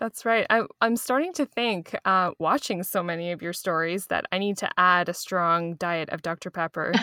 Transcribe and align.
That's 0.00 0.24
right. 0.24 0.46
I, 0.48 0.62
I'm 0.80 0.96
starting 0.96 1.34
to 1.34 1.44
think, 1.44 1.94
uh, 2.06 2.30
watching 2.38 2.82
so 2.82 3.02
many 3.02 3.32
of 3.32 3.42
your 3.42 3.52
stories, 3.52 4.06
that 4.06 4.24
I 4.32 4.38
need 4.38 4.56
to 4.56 4.68
add 4.78 5.10
a 5.10 5.14
strong 5.14 5.74
diet 5.74 6.08
of 6.08 6.22
Dr. 6.22 6.50
Pepper 6.50 6.94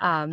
um, 0.00 0.32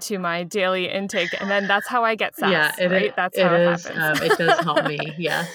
to 0.00 0.18
my 0.18 0.44
daily 0.44 0.88
intake, 0.88 1.38
and 1.38 1.50
then 1.50 1.68
that's 1.68 1.86
how 1.86 2.04
I 2.04 2.14
get 2.14 2.34
sass. 2.36 2.50
Yeah, 2.50 2.72
it 2.78 2.90
right? 2.90 3.04
Is, 3.04 3.12
that's 3.16 3.38
how 3.38 3.54
it, 3.54 3.60
it 3.60 3.74
is. 3.74 3.86
Um, 3.86 4.22
it 4.22 4.38
does 4.38 4.60
help 4.60 4.86
me. 4.86 4.98
Yeah. 5.18 5.46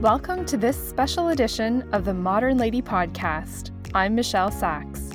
Welcome 0.00 0.44
to 0.46 0.56
this 0.56 0.76
special 0.76 1.28
edition 1.28 1.88
of 1.92 2.04
the 2.04 2.14
Modern 2.14 2.58
Lady 2.58 2.82
Podcast. 2.82 3.70
I'm 3.92 4.14
Michelle 4.14 4.52
Sachs. 4.52 5.10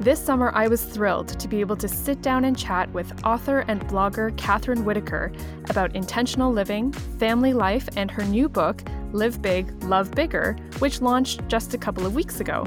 This 0.00 0.18
summer, 0.18 0.50
I 0.52 0.66
was 0.66 0.82
thrilled 0.82 1.28
to 1.38 1.46
be 1.46 1.60
able 1.60 1.76
to 1.76 1.86
sit 1.86 2.20
down 2.20 2.44
and 2.44 2.58
chat 2.58 2.92
with 2.92 3.24
author 3.24 3.60
and 3.68 3.80
blogger 3.86 4.32
Kathryn 4.36 4.82
Whitaker 4.82 5.30
about 5.70 5.94
intentional 5.94 6.52
living, 6.52 6.90
family 6.92 7.52
life, 7.52 7.88
and 7.96 8.10
her 8.10 8.24
new 8.24 8.48
book, 8.48 8.82
Live 9.12 9.40
Big, 9.40 9.70
Love 9.84 10.10
Bigger, 10.10 10.56
which 10.80 11.00
launched 11.00 11.46
just 11.46 11.74
a 11.74 11.78
couple 11.78 12.06
of 12.06 12.16
weeks 12.16 12.40
ago. 12.40 12.66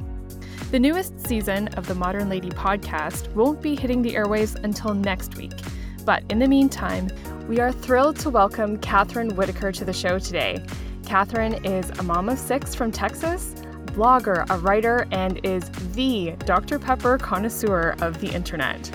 The 0.72 0.80
newest 0.80 1.20
season 1.28 1.68
of 1.70 1.86
the 1.86 1.95
Modern 1.95 2.30
Lady 2.30 2.50
podcast 2.50 3.34
won't 3.36 3.62
be 3.62 3.76
hitting 3.76 4.02
the 4.02 4.16
airwaves 4.16 4.56
until 4.64 4.94
next 4.94 5.36
week. 5.36 5.52
But 6.06 6.23
in 6.30 6.40
the 6.40 6.48
meantime, 6.48 7.09
we 7.50 7.59
are 7.59 7.73
thrilled 7.73 8.16
to 8.20 8.30
welcome 8.30 8.78
Kathryn 8.78 9.36
Whitaker 9.36 9.73
to 9.73 9.84
the 9.84 9.92
show 9.92 10.18
today. 10.18 10.64
Kathryn 11.04 11.66
is 11.66 11.90
a 12.00 12.04
mom 12.04 12.30
of 12.30 12.40
six 12.40 12.73
from 12.73 12.90
Texas 12.90 13.54
blogger, 13.94 14.50
a 14.50 14.58
writer, 14.58 15.08
and 15.12 15.40
is 15.45 15.70
the 15.94 16.36
Dr. 16.45 16.80
Pepper 16.80 17.18
connoisseur 17.18 17.95
of 18.02 18.20
the 18.22 18.34
internet. 18.34 18.91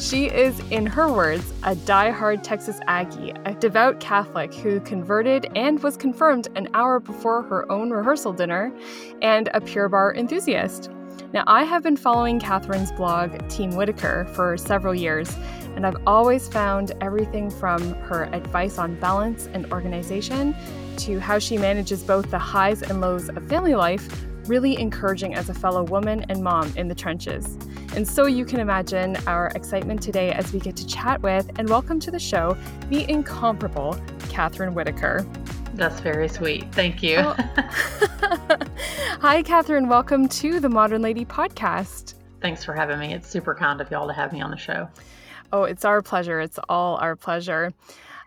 She 0.00 0.26
is, 0.26 0.60
in 0.70 0.86
her 0.86 1.12
words, 1.12 1.52
a 1.64 1.74
die-hard 1.74 2.44
Texas 2.44 2.78
Aggie, 2.86 3.32
a 3.44 3.54
devout 3.54 3.98
Catholic 3.98 4.54
who 4.54 4.78
converted 4.80 5.50
and 5.56 5.82
was 5.82 5.96
confirmed 5.96 6.46
an 6.54 6.68
hour 6.72 7.00
before 7.00 7.42
her 7.42 7.70
own 7.70 7.90
rehearsal 7.90 8.32
dinner, 8.32 8.72
and 9.22 9.48
a 9.54 9.60
Pure 9.60 9.88
Barre 9.88 10.16
enthusiast. 10.16 10.90
Now, 11.32 11.42
I 11.46 11.64
have 11.64 11.82
been 11.82 11.96
following 11.96 12.38
Kathryn's 12.38 12.92
blog, 12.92 13.48
Team 13.48 13.74
Whitaker, 13.74 14.26
for 14.34 14.56
several 14.56 14.94
years, 14.94 15.36
and 15.74 15.84
I've 15.84 16.00
always 16.06 16.48
found 16.48 16.92
everything 17.00 17.50
from 17.50 17.94
her 17.94 18.30
advice 18.32 18.78
on 18.78 18.94
balance 19.00 19.48
and 19.52 19.70
organization 19.72 20.54
to 20.98 21.18
how 21.18 21.38
she 21.38 21.58
manages 21.58 22.02
both 22.02 22.30
the 22.30 22.38
highs 22.38 22.82
and 22.82 23.00
lows 23.00 23.28
of 23.28 23.48
family 23.48 23.74
life 23.74 24.27
really 24.48 24.80
encouraging 24.80 25.34
as 25.34 25.50
a 25.50 25.54
fellow 25.54 25.82
woman 25.82 26.24
and 26.30 26.42
mom 26.42 26.72
in 26.76 26.88
the 26.88 26.94
trenches. 26.94 27.58
And 27.94 28.08
so 28.08 28.26
you 28.26 28.46
can 28.46 28.60
imagine 28.60 29.16
our 29.26 29.48
excitement 29.54 30.02
today 30.02 30.32
as 30.32 30.52
we 30.52 30.58
get 30.58 30.74
to 30.76 30.86
chat 30.86 31.20
with 31.22 31.50
and 31.58 31.68
welcome 31.68 32.00
to 32.00 32.10
the 32.10 32.18
show 32.18 32.56
the 32.88 33.08
incomparable 33.10 33.94
Kathryn 34.30 34.72
Whitaker. 34.72 35.26
That's 35.74 36.00
very 36.00 36.28
sweet. 36.28 36.72
Thank 36.72 37.02
you. 37.02 37.18
Oh. 37.18 37.34
Hi, 39.20 39.42
Kathryn. 39.42 39.86
Welcome 39.86 40.28
to 40.28 40.60
the 40.60 40.68
Modern 40.68 41.02
Lady 41.02 41.26
podcast. 41.26 42.14
Thanks 42.40 42.64
for 42.64 42.72
having 42.72 42.98
me. 42.98 43.12
It's 43.12 43.28
super 43.28 43.54
kind 43.54 43.80
of 43.80 43.90
y'all 43.90 44.06
to 44.06 44.14
have 44.14 44.32
me 44.32 44.40
on 44.40 44.50
the 44.50 44.56
show. 44.56 44.88
Oh, 45.52 45.64
it's 45.64 45.84
our 45.84 46.00
pleasure. 46.00 46.40
It's 46.40 46.58
all 46.68 46.96
our 46.96 47.16
pleasure. 47.16 47.72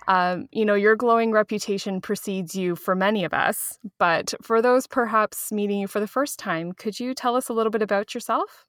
Um, 0.08 0.48
you 0.52 0.66
know, 0.66 0.76
your 0.76 0.96
glowing 0.96 1.32
reputation 1.32 2.02
precedes 2.02 2.56
you 2.56 2.76
for 2.76 2.96
many 2.96 3.24
of 3.24 3.34
us, 3.34 3.78
but 4.00 4.34
for 4.42 4.62
those 4.62 4.88
perhaps 4.88 5.52
meeting 5.52 5.80
you 5.80 5.88
for 5.88 6.00
the 6.00 6.08
first 6.08 6.40
time, 6.40 6.72
could 6.74 7.00
you 7.00 7.14
tell 7.14 7.36
us 7.36 7.50
a 7.50 7.54
little 7.54 7.72
bit 7.72 7.82
about 7.82 8.14
yourself? 8.14 8.66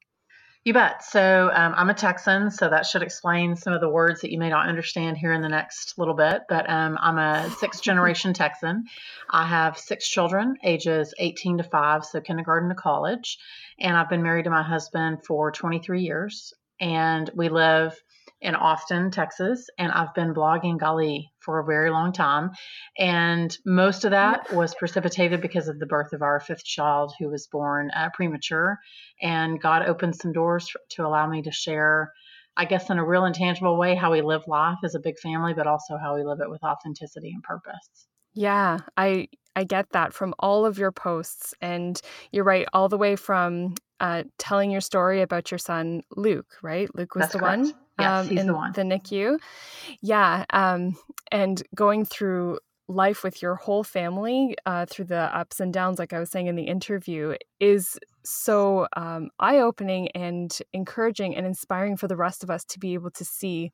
You 0.64 0.72
bet. 0.72 1.02
So 1.02 1.50
um, 1.52 1.74
I'm 1.76 1.90
a 1.90 1.94
Texan, 1.94 2.48
so 2.52 2.68
that 2.68 2.86
should 2.86 3.02
explain 3.02 3.56
some 3.56 3.72
of 3.72 3.80
the 3.80 3.88
words 3.88 4.20
that 4.20 4.30
you 4.30 4.38
may 4.38 4.48
not 4.48 4.68
understand 4.68 5.16
here 5.16 5.32
in 5.32 5.42
the 5.42 5.48
next 5.48 5.98
little 5.98 6.14
bit. 6.14 6.42
But 6.48 6.70
um, 6.70 6.96
I'm 7.00 7.18
a 7.18 7.50
sixth 7.58 7.82
generation 7.82 8.32
Texan. 8.32 8.84
I 9.28 9.44
have 9.44 9.76
six 9.76 10.06
children, 10.08 10.56
ages 10.62 11.14
18 11.18 11.58
to 11.58 11.64
5, 11.64 12.04
so 12.04 12.20
kindergarten 12.20 12.68
to 12.68 12.76
college. 12.76 13.38
And 13.80 13.96
I've 13.96 14.08
been 14.08 14.22
married 14.22 14.44
to 14.44 14.50
my 14.50 14.62
husband 14.62 15.24
for 15.26 15.50
23 15.50 16.02
years. 16.02 16.54
And 16.78 17.28
we 17.34 17.48
live 17.48 18.00
in 18.42 18.56
Austin, 18.56 19.10
Texas, 19.10 19.70
and 19.78 19.92
I've 19.92 20.14
been 20.14 20.34
blogging 20.34 20.76
Gali 20.78 21.28
for 21.38 21.60
a 21.60 21.64
very 21.64 21.90
long 21.90 22.12
time. 22.12 22.50
And 22.98 23.56
most 23.64 24.04
of 24.04 24.10
that 24.10 24.52
was 24.52 24.74
precipitated 24.74 25.40
because 25.40 25.68
of 25.68 25.78
the 25.78 25.86
birth 25.86 26.12
of 26.12 26.22
our 26.22 26.40
fifth 26.40 26.64
child, 26.64 27.14
who 27.18 27.28
was 27.28 27.46
born 27.46 27.90
uh, 27.96 28.10
premature. 28.12 28.80
And 29.22 29.62
God 29.62 29.88
opened 29.88 30.16
some 30.16 30.32
doors 30.32 30.68
to 30.90 31.06
allow 31.06 31.28
me 31.28 31.42
to 31.42 31.52
share, 31.52 32.12
I 32.56 32.64
guess, 32.64 32.90
in 32.90 32.98
a 32.98 33.04
real 33.04 33.24
intangible 33.24 33.78
way, 33.78 33.94
how 33.94 34.10
we 34.10 34.22
live 34.22 34.42
life 34.48 34.78
as 34.82 34.96
a 34.96 35.00
big 35.00 35.20
family, 35.20 35.54
but 35.54 35.68
also 35.68 35.96
how 35.96 36.16
we 36.16 36.24
live 36.24 36.40
it 36.40 36.50
with 36.50 36.64
authenticity 36.64 37.30
and 37.30 37.44
purpose. 37.44 38.08
Yeah, 38.34 38.78
I 38.96 39.28
I 39.54 39.64
get 39.64 39.90
that 39.90 40.14
from 40.14 40.34
all 40.38 40.66
of 40.66 40.78
your 40.78 40.90
posts, 40.90 41.54
and 41.60 42.00
you're 42.32 42.44
right, 42.44 42.66
all 42.72 42.88
the 42.88 42.98
way 42.98 43.14
from 43.14 43.74
uh, 44.00 44.24
telling 44.38 44.70
your 44.70 44.80
story 44.80 45.20
about 45.20 45.50
your 45.50 45.58
son 45.58 46.02
Luke. 46.16 46.56
Right, 46.62 46.92
Luke 46.96 47.14
was 47.14 47.24
That's 47.24 47.34
the 47.34 47.38
correct. 47.38 47.58
one 47.58 47.74
Yes, 47.98 48.30
um, 48.30 48.38
in 48.38 48.46
the 48.46 48.54
one. 48.54 48.72
the 48.72 48.82
NICU. 48.82 49.38
Yeah, 50.00 50.44
um, 50.50 50.96
and 51.30 51.62
going 51.74 52.04
through 52.04 52.58
life 52.88 53.22
with 53.22 53.42
your 53.42 53.54
whole 53.54 53.84
family 53.84 54.56
uh, 54.66 54.86
through 54.86 55.06
the 55.06 55.36
ups 55.36 55.60
and 55.60 55.72
downs, 55.72 55.98
like 55.98 56.12
I 56.12 56.18
was 56.18 56.30
saying 56.30 56.46
in 56.46 56.56
the 56.56 56.64
interview, 56.64 57.34
is 57.60 57.98
so 58.24 58.86
um, 58.96 59.30
eye 59.38 59.58
opening 59.58 60.08
and 60.08 60.56
encouraging 60.72 61.36
and 61.36 61.46
inspiring 61.46 61.96
for 61.96 62.08
the 62.08 62.16
rest 62.16 62.42
of 62.42 62.50
us 62.50 62.64
to 62.66 62.78
be 62.78 62.94
able 62.94 63.10
to 63.12 63.24
see 63.24 63.70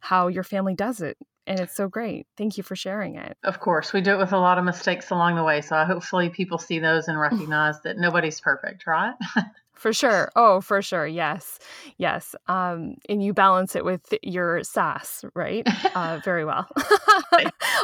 how 0.00 0.28
your 0.28 0.44
family 0.44 0.74
does 0.74 1.00
it. 1.00 1.16
And 1.46 1.60
it's 1.60 1.74
so 1.74 1.88
great. 1.88 2.26
Thank 2.36 2.58
you 2.58 2.62
for 2.62 2.76
sharing 2.76 3.16
it. 3.16 3.36
Of 3.42 3.58
course, 3.58 3.94
we 3.94 4.02
do 4.02 4.12
it 4.12 4.18
with 4.18 4.32
a 4.32 4.38
lot 4.38 4.58
of 4.58 4.64
mistakes 4.64 5.10
along 5.10 5.36
the 5.36 5.42
way. 5.42 5.62
So 5.62 5.82
hopefully 5.84 6.28
people 6.28 6.58
see 6.58 6.78
those 6.78 7.08
and 7.08 7.18
recognize 7.20 7.80
that 7.82 7.96
nobody's 7.96 8.40
perfect, 8.40 8.86
right? 8.86 9.14
For 9.78 9.92
sure. 9.92 10.30
Oh, 10.34 10.60
for 10.60 10.82
sure. 10.82 11.06
Yes. 11.06 11.60
Yes. 11.98 12.34
Um, 12.48 12.96
and 13.08 13.22
you 13.22 13.32
balance 13.32 13.76
it 13.76 13.84
with 13.84 14.12
your 14.22 14.64
sass, 14.64 15.24
right? 15.34 15.62
Uh, 15.94 16.18
very 16.24 16.44
well. 16.44 16.66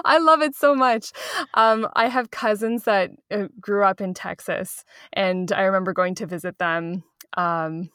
I 0.05 0.19
love 0.19 0.43
it 0.43 0.56
so 0.56 0.75
much. 0.75 1.12
Um, 1.55 1.88
I 1.94 2.09
have 2.09 2.32
cousins 2.32 2.82
that 2.84 3.12
uh, 3.31 3.47
grew 3.60 3.84
up 3.84 4.00
in 4.00 4.12
Texas, 4.12 4.84
and 5.12 5.53
I 5.53 5.62
remember 5.62 5.93
going 5.93 6.16
to 6.16 6.27
visit 6.27 6.59
them 6.59 7.05
um, 7.37 7.91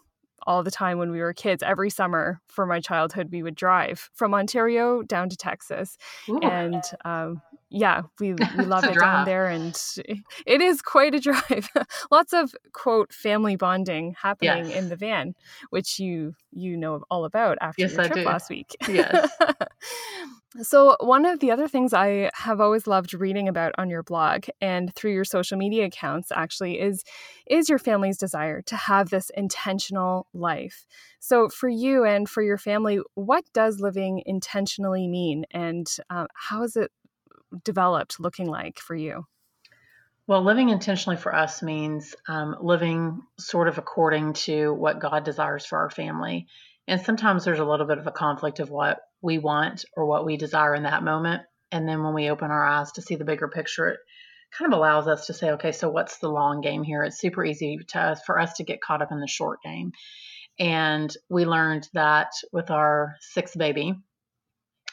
all 0.47 0.63
the 0.63 0.71
time 0.71 0.97
when 0.97 1.11
we 1.11 1.19
were 1.19 1.33
kids. 1.33 1.61
Every 1.61 1.89
summer 1.89 2.39
for 2.47 2.65
my 2.65 2.79
childhood, 2.79 3.29
we 3.31 3.43
would 3.43 3.55
drive 3.55 4.09
from 4.13 4.33
Ontario 4.33 5.01
down 5.01 5.27
to 5.29 5.35
Texas. 5.35 5.97
Ooh. 6.29 6.39
And 6.39 6.83
um, 7.03 7.41
yeah, 7.69 8.01
we 8.19 8.33
we 8.57 8.65
love 8.65 8.83
it 8.83 8.99
down 8.99 9.25
there, 9.25 9.47
and 9.47 9.79
it 10.45 10.61
is 10.61 10.81
quite 10.81 11.13
a 11.13 11.19
drive. 11.19 11.69
Lots 12.11 12.33
of 12.33 12.55
quote 12.73 13.13
family 13.13 13.55
bonding 13.55 14.15
happening 14.21 14.69
yes. 14.69 14.75
in 14.75 14.89
the 14.89 14.95
van, 14.95 15.35
which 15.69 15.99
you 15.99 16.33
you 16.51 16.77
know 16.77 17.03
all 17.09 17.25
about 17.25 17.57
after 17.61 17.83
yes, 17.83 17.93
your 17.93 18.01
I 18.01 18.07
trip 18.07 18.19
do. 18.19 18.23
last 18.23 18.49
week. 18.49 18.75
Yes. 18.87 19.29
so 20.61 20.97
one 20.99 21.25
of 21.25 21.39
the 21.39 21.51
other 21.51 21.67
things 21.67 21.93
I 21.93 22.31
have 22.33 22.59
always 22.59 22.87
loved 22.87 23.13
reading 23.13 23.47
about 23.47 23.73
on 23.77 23.89
your 23.89 24.01
blog 24.01 24.45
and 24.59 24.93
through 24.95 25.13
your 25.13 25.25
social 25.25 25.57
media 25.57 25.85
accounts 25.85 26.31
actually 26.31 26.79
is 26.79 27.03
is 27.45 27.69
your 27.69 27.79
family's 27.79 28.17
desire 28.17 28.61
to 28.63 28.75
have 28.75 29.09
this 29.09 29.29
intentional 29.37 30.25
life. 30.33 30.87
So 31.19 31.49
for 31.49 31.69
you 31.69 32.03
and 32.03 32.27
for 32.27 32.41
your 32.41 32.57
family, 32.57 32.99
what 33.13 33.43
does 33.53 33.79
living 33.79 34.23
intentionally 34.25 35.07
mean, 35.07 35.45
and 35.51 35.85
uh, 36.09 36.25
how 36.33 36.63
is 36.63 36.75
it 36.75 36.91
developed 37.63 38.19
looking 38.19 38.47
like 38.47 38.79
for 38.79 38.95
you? 38.95 39.25
Well, 40.27 40.43
living 40.43 40.69
intentionally 40.69 41.17
for 41.17 41.33
us 41.33 41.63
means 41.63 42.15
um, 42.27 42.55
living 42.61 43.21
sort 43.39 43.67
of 43.67 43.79
according 43.79 44.33
to 44.33 44.71
what 44.71 44.99
God 44.99 45.23
desires 45.23 45.65
for 45.65 45.79
our 45.79 45.89
family. 45.89 46.47
And 46.87 47.01
sometimes 47.01 47.45
there's 47.45 47.59
a 47.59 47.65
little 47.65 47.87
bit 47.87 47.97
of 47.97 48.07
a 48.07 48.11
conflict 48.11 48.59
of 48.59 48.69
what 48.69 48.99
we 49.21 49.39
want 49.39 49.85
or 49.95 50.05
what 50.05 50.25
we 50.25 50.37
desire 50.37 50.75
in 50.75 50.83
that 50.83 51.03
moment. 51.03 51.41
And 51.71 51.87
then 51.87 52.03
when 52.03 52.13
we 52.13 52.29
open 52.29 52.51
our 52.51 52.65
eyes 52.65 52.91
to 52.93 53.01
see 53.01 53.15
the 53.15 53.25
bigger 53.25 53.47
picture, 53.47 53.89
it 53.89 53.99
kind 54.51 54.71
of 54.71 54.77
allows 54.77 55.07
us 55.07 55.27
to 55.27 55.33
say, 55.33 55.51
okay, 55.51 55.71
so 55.71 55.89
what's 55.89 56.17
the 56.19 56.29
long 56.29 56.61
game 56.61 56.83
here? 56.83 57.03
It's 57.03 57.19
super 57.19 57.43
easy 57.43 57.79
to 57.89 57.99
us, 57.99 58.21
for 58.23 58.39
us 58.39 58.53
to 58.53 58.63
get 58.63 58.81
caught 58.81 59.01
up 59.01 59.11
in 59.11 59.19
the 59.19 59.27
short 59.27 59.61
game. 59.63 59.91
And 60.59 61.15
we 61.29 61.45
learned 61.45 61.87
that 61.93 62.31
with 62.51 62.69
our 62.69 63.15
sixth 63.21 63.57
baby, 63.57 63.95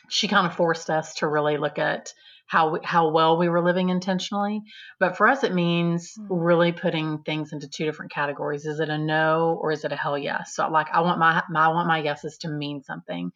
she 0.08 0.28
kind 0.28 0.46
of 0.46 0.54
forced 0.54 0.90
us 0.90 1.16
to 1.16 1.28
really 1.28 1.56
look 1.56 1.78
at 1.78 2.12
how 2.46 2.70
we, 2.70 2.78
how 2.84 3.10
well 3.10 3.36
we 3.36 3.48
were 3.48 3.62
living 3.62 3.88
intentionally. 3.88 4.62
But 5.00 5.16
for 5.16 5.26
us, 5.26 5.44
it 5.44 5.52
means 5.54 6.12
Hmm. 6.16 6.26
really 6.30 6.72
putting 6.72 7.18
things 7.22 7.52
into 7.52 7.68
two 7.68 7.84
different 7.84 8.12
categories. 8.12 8.64
Is 8.66 8.80
it 8.80 8.88
a 8.88 8.98
no 8.98 9.58
or 9.60 9.72
is 9.72 9.84
it 9.84 9.92
a 9.92 9.96
hell 9.96 10.16
yes? 10.16 10.54
So 10.54 10.68
like 10.68 10.88
I 10.92 11.00
want 11.00 11.18
my, 11.18 11.42
my 11.50 11.66
I 11.66 11.68
want 11.68 11.88
my 11.88 11.98
yeses 11.98 12.38
to 12.38 12.48
mean 12.48 12.82
something, 12.82 13.32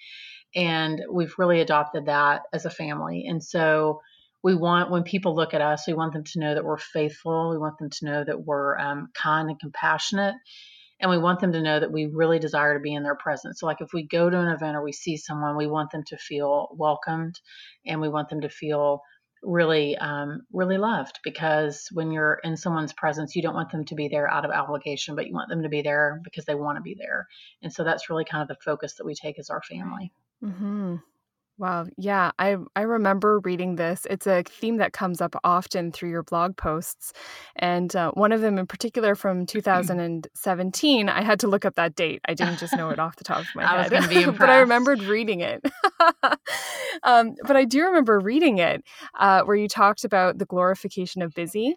and 0.55 1.01
we've 1.13 1.35
really 1.39 1.61
adopted 1.61 2.07
that 2.07 2.43
as 2.53 2.65
a 2.67 2.71
family. 2.71 3.27
And 3.29 3.43
so 3.43 4.01
we 4.43 4.55
want 4.55 4.91
when 4.91 5.03
people 5.03 5.35
look 5.35 5.55
at 5.55 5.61
us, 5.61 5.87
we 5.87 5.93
want 5.95 6.13
them 6.13 6.25
to 6.25 6.39
know 6.41 6.55
that 6.55 6.65
we're 6.65 6.79
faithful. 6.79 7.51
We 7.51 7.59
want 7.59 7.79
them 7.79 7.91
to 7.91 8.05
know 8.07 8.25
that 8.25 8.45
we're 8.45 8.79
um, 8.79 9.09
kind 9.15 9.51
and 9.51 9.61
compassionate. 9.61 10.35
And 11.01 11.11
we 11.11 11.19
want 11.19 11.41
them 11.41 11.53
to 11.53 11.63
know 11.63 11.81
that 11.81 11.93
we 11.93 12.07
really 12.07 12.39
desire 12.39 12.75
to 12.75 12.81
be 12.81 12.95
in 12.95 13.03
their 13.03 13.17
presence. 13.17 13.61
So, 13.61 13.67
like 13.67 13.81
if 13.81 13.93
we 13.93 14.07
go 14.07 14.29
to 14.29 14.39
an 14.39 14.49
event 14.49 14.77
or 14.77 14.83
we 14.83 14.93
see 14.93 15.17
someone, 15.17 15.57
we 15.57 15.67
want 15.67 15.91
them 15.91 16.05
to 16.09 16.17
feel 16.17 16.69
welcomed 16.77 17.41
and 17.87 18.01
we 18.01 18.09
want 18.09 18.29
them 18.29 18.43
to 18.43 18.49
feel 18.49 19.03
really 19.43 19.97
um, 19.97 20.43
really 20.53 20.79
loved 20.79 21.19
because 21.25 21.89
when 21.93 22.13
you're 22.13 22.41
in 22.45 22.57
someone's 22.57 22.93
presence 22.93 23.35
you 23.35 23.43
don't 23.43 23.55
want 23.55 23.71
them 23.71 23.85
to 23.85 23.95
be 23.95 24.09
there 24.09 24.31
out 24.31 24.45
of 24.45 24.51
obligation 24.51 25.17
but 25.17 25.27
you 25.27 25.33
want 25.33 25.49
them 25.49 25.63
to 25.63 25.69
be 25.69 25.83
there 25.83 26.21
because 26.25 26.45
they 26.45 26.55
want 26.55 26.77
to 26.77 26.83
be 26.83 26.95
there 26.99 27.27
and 27.63 27.73
so 27.73 27.83
that's 27.83 28.11
really 28.11 28.25
kind 28.25 28.43
of 28.43 28.49
the 28.49 28.63
focus 28.63 28.97
that 28.97 29.07
we 29.07 29.15
take 29.15 29.39
as 29.39 29.49
our 29.49 29.63
family 29.63 30.13
mm-hmm. 30.45 30.97
Wow. 31.61 31.89
Yeah, 31.99 32.31
I 32.39 32.57
I 32.75 32.81
remember 32.81 33.39
reading 33.41 33.77
this. 33.77 34.07
It's 34.09 34.27
a 34.27 34.43
theme 34.45 34.79
that 34.79 34.95
comes 34.95 35.21
up 35.21 35.37
often 35.45 35.93
through 35.93 36.09
your 36.09 36.23
blog 36.23 36.57
posts, 36.57 37.13
and 37.55 37.95
uh, 37.95 38.13
one 38.13 38.33
of 38.33 38.41
them 38.41 38.57
in 38.57 38.67
particular 38.67 39.15
from 39.15 39.45
2017. 39.45 41.09
I 41.11 41.23
had 41.23 41.41
to 41.41 41.49
look 41.49 41.67
up 41.67 41.75
that 41.75 41.95
date. 41.95 42.23
I 42.27 42.33
didn't 42.33 42.61
just 42.61 42.75
know 42.79 42.89
it 42.89 42.99
off 42.99 43.17
the 43.17 43.25
top 43.25 43.41
of 43.41 43.49
my 43.55 43.71
I 43.71 43.83
head, 43.83 43.91
but 44.39 44.49
I 44.49 44.61
remembered 44.61 45.03
reading 45.03 45.41
it. 45.41 45.63
um, 47.03 47.35
but 47.47 47.57
I 47.57 47.67
do 47.67 47.85
remember 47.85 48.19
reading 48.21 48.57
it 48.57 48.83
uh, 49.19 49.43
where 49.43 49.57
you 49.57 49.69
talked 49.69 50.05
about 50.05 50.39
the 50.39 50.47
glorification 50.47 51.21
of 51.21 51.35
busy. 51.35 51.77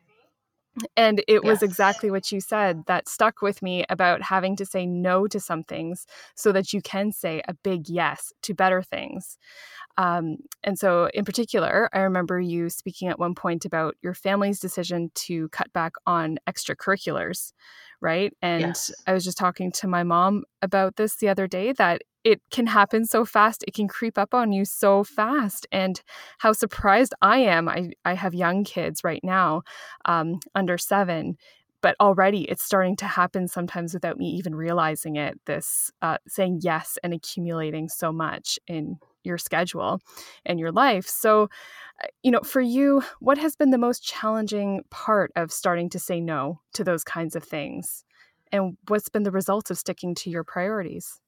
And 0.98 1.24
it 1.28 1.44
was 1.44 1.62
exactly 1.62 2.10
what 2.10 2.31
you 2.31 2.42
said 2.42 2.84
that 2.88 3.08
stuck 3.08 3.42
with 3.42 3.62
me 3.62 3.86
about 3.90 4.24
having 4.24 4.56
to 4.56 4.66
say 4.66 4.86
no 4.86 5.28
to 5.28 5.40
some 5.40 5.64
things 5.64 6.08
so 6.36 6.52
that 6.52 6.74
you 6.74 6.81
can 6.81 7.12
say 7.12 7.42
a 7.48 7.54
big 7.54 7.90
yes 7.90 8.34
to 8.44 8.54
better 8.56 8.81
things. 8.81 9.38
Um, 9.98 10.38
and 10.63 10.78
so, 10.78 11.10
in 11.13 11.25
particular, 11.25 11.90
I 11.94 12.00
remember 12.00 12.40
you 12.40 12.69
speaking 12.69 13.10
at 13.10 13.19
one 13.19 13.36
point 13.36 13.66
about 13.66 13.95
your 14.01 14.13
family's 14.13 14.60
decision 14.60 15.12
to 15.16 15.50
cut 15.50 15.72
back 15.74 15.94
on 16.07 16.40
extracurriculars, 16.50 17.54
right? 18.01 18.34
And 18.42 18.62
Yes. 18.62 18.92
I 19.06 19.13
was 19.13 19.24
just 19.24 19.38
talking 19.38 19.72
to 19.74 19.88
my 19.88 20.04
mom 20.04 20.44
about 20.62 20.95
this 20.95 21.18
the 21.18 21.30
other 21.30 21.48
day 21.48 21.74
that 21.74 22.01
it 22.24 22.42
can 22.51 22.68
happen 22.68 23.06
so 23.06 23.25
fast, 23.25 23.63
it 23.68 23.74
can 23.74 23.88
creep 23.88 24.18
up 24.18 24.34
on 24.34 24.51
you 24.51 24.66
so 24.66 25.04
fast. 25.04 25.68
And 25.72 26.01
how 26.40 26.54
surprised 26.54 27.13
I 27.22 27.40
am. 27.40 27.68
I, 27.68 27.92
I 28.06 28.13
have 28.13 28.34
young 28.34 28.63
kids 28.63 29.04
right 29.04 29.22
now, 29.24 29.63
um, 30.06 30.40
under 30.56 30.78
seven. 30.78 31.38
But 31.81 31.98
already 32.00 32.44
it's 32.44 32.63
starting 32.63 32.95
to 32.98 33.06
happen 33.06 33.50
sometimes 33.50 33.94
without 33.94 34.18
me 34.18 34.30
even 34.30 34.56
realizing 34.56 35.18
it. 35.18 35.38
This 35.45 35.92
uh, 36.01 36.18
saying 36.30 36.62
yes 36.63 36.98
and 37.04 37.13
accumulating 37.13 37.90
so 37.90 38.13
much 38.13 38.57
in 38.68 39.00
your 39.24 39.38
schedule 39.38 40.00
and 40.46 40.60
your 40.60 40.72
life. 40.72 41.08
So, 41.08 41.50
uh, 42.04 42.08
you 42.22 42.31
know, 42.31 42.42
for 42.42 42.62
you, 42.62 43.04
what 43.20 43.38
has 43.38 43.56
been 43.56 43.72
the 43.72 43.78
most 43.78 44.04
challenging 44.04 44.81
part 44.90 45.31
of 45.36 45.52
starting 45.52 45.90
to 45.92 46.00
say 46.00 46.20
no 46.20 46.62
to 46.74 46.84
those 46.84 47.04
kinds 47.04 47.36
of 47.36 47.44
things? 47.44 48.04
And 48.52 48.78
what's 48.88 49.10
been 49.10 49.24
the 49.24 49.31
result 49.31 49.72
of 49.72 49.78
sticking 49.78 50.16
to 50.16 50.30
your 50.30 50.44
priorities? 50.44 51.20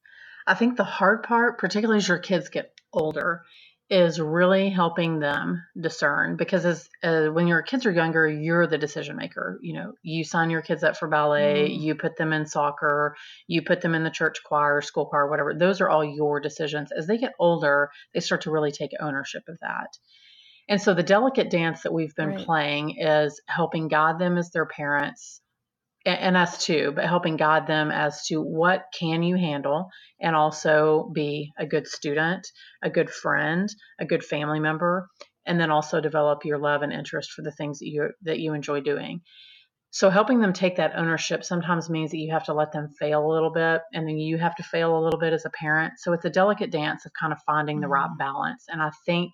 I 0.47 0.53
think 0.53 0.77
the 0.77 0.83
hard 0.83 1.23
part, 1.23 1.57
particularly 1.57 1.97
as 1.97 2.07
your 2.07 2.19
kids 2.19 2.49
get 2.49 2.71
older, 2.93 3.43
is 3.89 4.19
really 4.19 4.69
helping 4.69 5.19
them 5.19 5.63
discern 5.79 6.35
because 6.37 6.65
as 6.65 6.89
uh, 7.03 7.27
when 7.27 7.45
your 7.47 7.61
kids 7.61 7.85
are 7.85 7.91
younger, 7.91 8.27
you're 8.27 8.65
the 8.65 8.79
decision 8.79 9.15
maker. 9.15 9.59
You 9.61 9.73
know, 9.75 9.93
you 10.01 10.23
sign 10.23 10.49
your 10.49 10.63
kids 10.63 10.83
up 10.83 10.97
for 10.97 11.07
ballet, 11.07 11.69
Mm. 11.69 11.81
you 11.81 11.95
put 11.95 12.17
them 12.17 12.33
in 12.33 12.47
soccer, 12.47 13.15
you 13.47 13.61
put 13.61 13.81
them 13.81 13.93
in 13.93 14.03
the 14.03 14.09
church 14.09 14.37
choir, 14.43 14.81
school 14.81 15.05
choir, 15.05 15.29
whatever. 15.29 15.53
Those 15.53 15.81
are 15.81 15.89
all 15.89 16.03
your 16.03 16.39
decisions. 16.39 16.91
As 16.91 17.05
they 17.05 17.17
get 17.17 17.33
older, 17.39 17.91
they 18.13 18.21
start 18.21 18.41
to 18.41 18.51
really 18.51 18.71
take 18.71 18.91
ownership 18.99 19.43
of 19.47 19.59
that. 19.61 19.97
And 20.67 20.81
so 20.81 20.95
the 20.95 21.03
delicate 21.03 21.51
dance 21.51 21.83
that 21.83 21.93
we've 21.93 22.15
been 22.15 22.29
Right. 22.29 22.45
playing 22.45 22.97
is 22.97 23.39
helping 23.45 23.87
guide 23.87 24.17
them 24.17 24.37
as 24.37 24.49
their 24.49 24.65
parents 24.65 25.41
and 26.05 26.37
us 26.37 26.63
too, 26.63 26.91
but 26.95 27.05
helping 27.05 27.35
guide 27.35 27.67
them 27.67 27.91
as 27.91 28.25
to 28.27 28.41
what 28.41 28.85
can 28.97 29.23
you 29.23 29.35
handle 29.35 29.89
and 30.21 30.35
also 30.35 31.09
be 31.13 31.51
a 31.57 31.65
good 31.65 31.87
student, 31.87 32.47
a 32.83 32.89
good 32.89 33.09
friend, 33.09 33.67
a 33.99 34.05
good 34.05 34.23
family 34.23 34.59
member, 34.59 35.09
and 35.45 35.59
then 35.59 35.71
also 35.71 36.01
develop 36.01 36.45
your 36.45 36.57
love 36.57 36.81
and 36.81 36.93
interest 36.93 37.31
for 37.31 37.41
the 37.41 37.51
things 37.51 37.79
that 37.79 37.87
you 37.87 38.09
that 38.23 38.39
you 38.39 38.53
enjoy 38.53 38.81
doing. 38.81 39.21
So 39.95 40.09
helping 40.09 40.41
them 40.41 40.51
take 40.51 40.75
that 40.75 40.97
ownership 40.97 41.45
sometimes 41.45 41.89
means 41.89 42.11
that 42.11 42.17
you 42.17 42.29
have 42.33 42.43
to 42.47 42.53
let 42.53 42.73
them 42.73 42.89
fail 42.99 43.25
a 43.25 43.31
little 43.31 43.49
bit 43.49 43.81
and 43.93 44.05
then 44.05 44.17
you 44.17 44.37
have 44.37 44.53
to 44.57 44.63
fail 44.63 44.93
a 44.93 44.99
little 45.01 45.17
bit 45.17 45.31
as 45.31 45.45
a 45.45 45.49
parent. 45.49 45.93
So 45.99 46.11
it's 46.11 46.25
a 46.25 46.29
delicate 46.29 46.69
dance 46.69 47.05
of 47.05 47.13
kind 47.17 47.31
of 47.31 47.39
finding 47.45 47.79
the 47.79 47.87
right 47.87 48.09
Mm. 48.09 48.17
balance. 48.19 48.65
And 48.67 48.81
I 48.81 48.91
think 49.05 49.31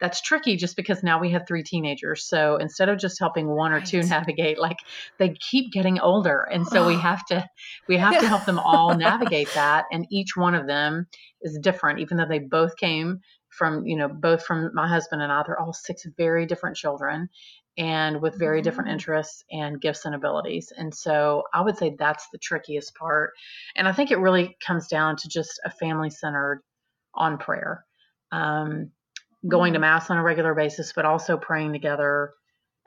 that's 0.00 0.20
tricky 0.20 0.56
just 0.58 0.76
because 0.76 1.02
now 1.02 1.18
we 1.18 1.30
have 1.30 1.46
three 1.48 1.62
teenagers. 1.62 2.28
So 2.28 2.56
instead 2.56 2.90
of 2.90 2.98
just 2.98 3.18
helping 3.18 3.48
one 3.48 3.72
or 3.72 3.80
two 3.80 4.02
navigate, 4.02 4.58
like 4.58 4.76
they 5.18 5.34
keep 5.50 5.72
getting 5.72 5.98
older. 5.98 6.42
And 6.42 6.66
so 6.66 6.84
we 6.84 6.98
have 7.00 7.24
to 7.28 7.48
we 7.88 7.96
have 7.96 8.18
to 8.18 8.28
help 8.28 8.44
them 8.44 8.58
all 8.58 8.94
navigate 8.94 9.54
that. 9.54 9.86
And 9.90 10.06
each 10.10 10.36
one 10.36 10.54
of 10.54 10.66
them 10.66 11.06
is 11.40 11.58
different, 11.58 12.00
even 12.00 12.18
though 12.18 12.26
they 12.28 12.38
both 12.38 12.76
came 12.76 13.20
from, 13.48 13.86
you 13.86 13.96
know, 13.96 14.08
both 14.08 14.44
from 14.44 14.72
my 14.74 14.88
husband 14.88 15.22
and 15.22 15.32
I. 15.32 15.42
They're 15.46 15.58
all 15.58 15.72
six 15.72 16.04
very 16.18 16.44
different 16.44 16.76
children 16.76 17.30
and 17.78 18.20
with 18.20 18.38
very 18.38 18.62
different 18.62 18.90
Mhm. 18.90 18.92
interests 18.92 19.44
and 19.50 19.80
gifts 19.80 20.04
and 20.04 20.14
abilities. 20.14 20.72
And 20.76 20.94
so 20.94 21.44
I 21.54 21.62
would 21.62 21.76
say 21.78 21.96
that's 21.98 22.28
the 22.30 22.38
trickiest 22.38 22.94
part. 22.94 23.32
And 23.76 23.88
I 23.88 23.92
think 23.92 24.10
it 24.10 24.18
really 24.18 24.56
comes 24.66 24.88
down 24.88 25.16
to 25.16 25.28
just 25.28 25.60
a 25.64 25.70
family 25.70 26.10
centered 26.10 26.62
on 27.14 27.38
prayer, 27.38 27.84
um, 28.30 28.92
going 29.48 29.72
to 29.74 29.78
Mm. 29.78 29.82
mass 29.82 30.10
on 30.10 30.18
a 30.18 30.22
regular 30.22 30.54
basis, 30.54 30.92
but 30.92 31.04
also 31.04 31.36
praying 31.36 31.72
together 31.72 32.34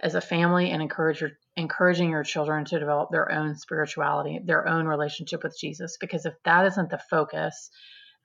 as 0.01 0.15
a 0.15 0.21
family 0.21 0.71
and 0.71 0.81
encourage 0.81 1.21
your, 1.21 1.31
encouraging 1.55 2.09
your 2.11 2.23
children 2.23 2.65
to 2.65 2.79
develop 2.79 3.11
their 3.11 3.31
own 3.31 3.55
spirituality, 3.55 4.39
their 4.43 4.67
own 4.67 4.87
relationship 4.87 5.43
with 5.43 5.57
Jesus. 5.59 5.97
Because 5.99 6.25
if 6.25 6.35
that 6.43 6.65
isn't 6.67 6.89
the 6.89 6.99
focus, 7.09 7.69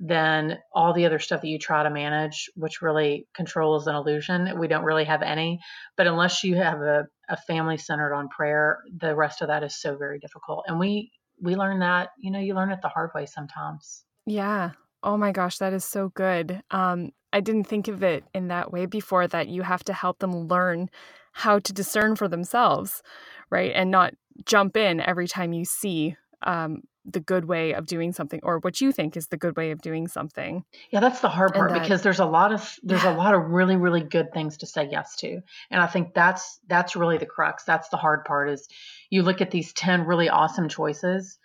then 0.00 0.58
all 0.75 0.94
the 0.94 1.05
other 1.05 1.19
stuff 1.19 1.43
that 1.43 1.49
you 1.49 1.58
try 1.58 1.82
to 1.82 1.91
manage, 1.91 2.49
which 2.56 2.81
really 2.81 3.29
control 3.35 3.76
is 3.76 3.87
an 3.87 3.94
illusion, 3.94 4.58
we 4.58 4.67
don't 4.67 4.85
really 4.85 5.05
have 5.05 5.20
any. 5.20 5.61
But 5.97 6.06
unless 6.06 6.43
you 6.43 6.56
have 6.56 6.81
a, 6.81 7.05
a 7.29 7.37
family 7.37 7.76
centered 7.76 8.14
on 8.14 8.29
prayer, 8.29 8.79
the 8.99 9.14
rest 9.14 9.43
of 9.43 9.49
that 9.49 9.62
is 9.62 9.79
so 9.79 9.97
very 9.97 10.19
difficult. 10.19 10.64
And 10.67 10.81
we 10.81 11.12
we 11.43 11.55
learn 11.55 11.81
that, 11.81 12.11
you 12.19 12.31
know, 12.31 12.38
you 12.38 12.55
learn 12.55 12.70
it 12.70 12.81
the 12.82 12.88
hard 12.88 13.11
way 13.14 13.26
sometimes. 13.26 14.05
Yeah. 14.26 14.73
Oh 15.02 15.17
my 15.17 15.32
gosh, 15.32 15.58
that 15.58 15.73
is 15.73 15.85
so 15.85 16.11
good. 16.11 16.62
Um, 16.70 17.11
I 17.32 17.41
didn't 17.41 17.64
think 17.64 17.88
of 17.88 18.03
it 18.03 18.25
in 18.35 18.49
that 18.49 18.73
way 18.73 18.87
before 18.87 19.26
that 19.29 19.49
you 19.49 19.62
have 19.62 19.85
to 19.85 19.93
help 19.93 20.19
them 20.19 20.49
learn 20.49 20.91
how 21.32 21.58
to 21.58 21.73
discern 21.73 22.17
for 22.17 22.29
themselves, 22.29 23.03
right? 23.50 23.73
And 23.75 23.91
not 23.91 24.14
jump 24.44 24.76
in 24.76 25.00
every 25.00 25.29
time 25.29 25.53
you 25.53 25.64
see 25.64 26.17
um, 26.43 26.82
the 27.12 27.20
good 27.20 27.44
way 27.44 27.72
of 27.72 27.86
doing 27.86 28.12
something 28.12 28.40
or 28.42 28.58
what 28.60 28.80
you 28.80 28.92
think 28.92 29.16
is 29.16 29.26
the 29.29 29.36
good 29.36 29.56
way 29.56 29.70
of 29.70 29.81
doing 29.82 30.08
something. 30.08 30.64
Yeah, 30.90 31.00
that's 31.00 31.20
the 31.20 31.29
hard 31.29 31.55
part 31.55 31.70
that- 31.72 31.82
because 31.82 32.02
there's 32.02 32.20
a 32.20 32.24
lot 32.26 32.52
of 32.52 32.76
there's 32.82 33.05
Yeah. 33.05 33.14
a 33.14 33.17
lot 33.17 33.34
of 33.34 33.50
really 33.50 33.76
really 33.76 34.02
good 34.02 34.32
things 34.32 34.58
to 34.58 34.67
say 34.67 34.88
yes 34.90 35.17
to. 35.17 35.40
And 35.70 35.82
I 35.82 35.86
think 35.86 36.14
that's 36.14 36.58
that's 36.69 36.96
really 36.96 37.19
the 37.19 37.26
crux. 37.26 37.64
That's 37.64 37.88
the 37.88 37.96
hard 37.96 38.24
part 38.24 38.50
is 38.50 38.69
you 39.10 39.22
look 39.22 39.40
at 39.40 39.50
these 39.50 39.72
10 39.72 40.05
really 40.06 40.29
awesome 40.29 40.69
choices 40.69 41.38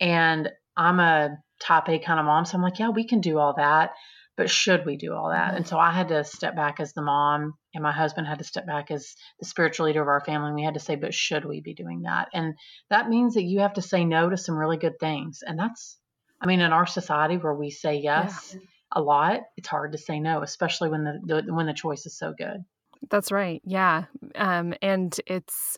and 0.00 0.50
I'm 0.76 1.00
a 1.00 1.38
top 1.60 1.88
A 1.88 1.98
kind 1.98 2.20
of 2.20 2.26
mom, 2.26 2.44
so 2.44 2.56
I'm 2.56 2.62
like, 2.62 2.78
yeah, 2.78 2.90
we 2.90 3.04
can 3.06 3.20
do 3.20 3.38
all 3.38 3.54
that, 3.56 3.90
but 4.36 4.48
should 4.48 4.86
we 4.86 4.96
do 4.96 5.12
all 5.12 5.30
that? 5.30 5.52
Mhm. 5.52 5.56
And 5.56 5.66
so 5.66 5.76
I 5.78 5.90
had 5.90 6.08
to 6.08 6.22
step 6.22 6.54
back 6.54 6.78
as 6.78 6.92
the 6.92 7.02
mom 7.02 7.54
and 7.78 7.82
my 7.84 7.92
husband 7.92 8.26
had 8.26 8.38
to 8.38 8.44
step 8.44 8.66
back 8.66 8.90
as 8.90 9.14
the 9.38 9.46
spiritual 9.46 9.86
leader 9.86 10.02
of 10.02 10.08
our 10.08 10.20
family 10.20 10.48
and 10.48 10.56
we 10.56 10.64
had 10.64 10.74
to 10.74 10.80
say, 10.80 10.96
but 10.96 11.14
should 11.14 11.44
we 11.44 11.60
be 11.60 11.74
doing 11.74 12.02
that? 12.02 12.26
And 12.34 12.54
that 12.90 13.08
means 13.08 13.34
that 13.34 13.44
you 13.44 13.60
have 13.60 13.74
to 13.74 13.82
say 13.82 14.04
no 14.04 14.28
to 14.28 14.36
some 14.36 14.58
really 14.58 14.76
good 14.76 14.98
things. 14.98 15.44
And 15.46 15.56
that's 15.56 15.96
I 16.40 16.46
mean, 16.46 16.60
in 16.60 16.72
our 16.72 16.86
society 16.86 17.36
where 17.36 17.54
we 17.54 17.70
say 17.70 17.96
yes 17.98 18.56
a 18.90 19.00
lot, 19.00 19.42
it's 19.56 19.68
hard 19.68 19.92
to 19.92 19.98
say 19.98 20.18
no, 20.18 20.42
especially 20.42 20.90
when 20.90 21.04
the, 21.04 21.42
the 21.44 21.54
when 21.54 21.66
the 21.66 21.72
choice 21.72 22.04
is 22.04 22.18
so 22.18 22.34
good. 22.36 22.64
That's 23.10 23.30
right. 23.30 23.62
Yeah. 23.64 24.06
Um, 24.34 24.74
and 24.82 25.16
it's 25.28 25.76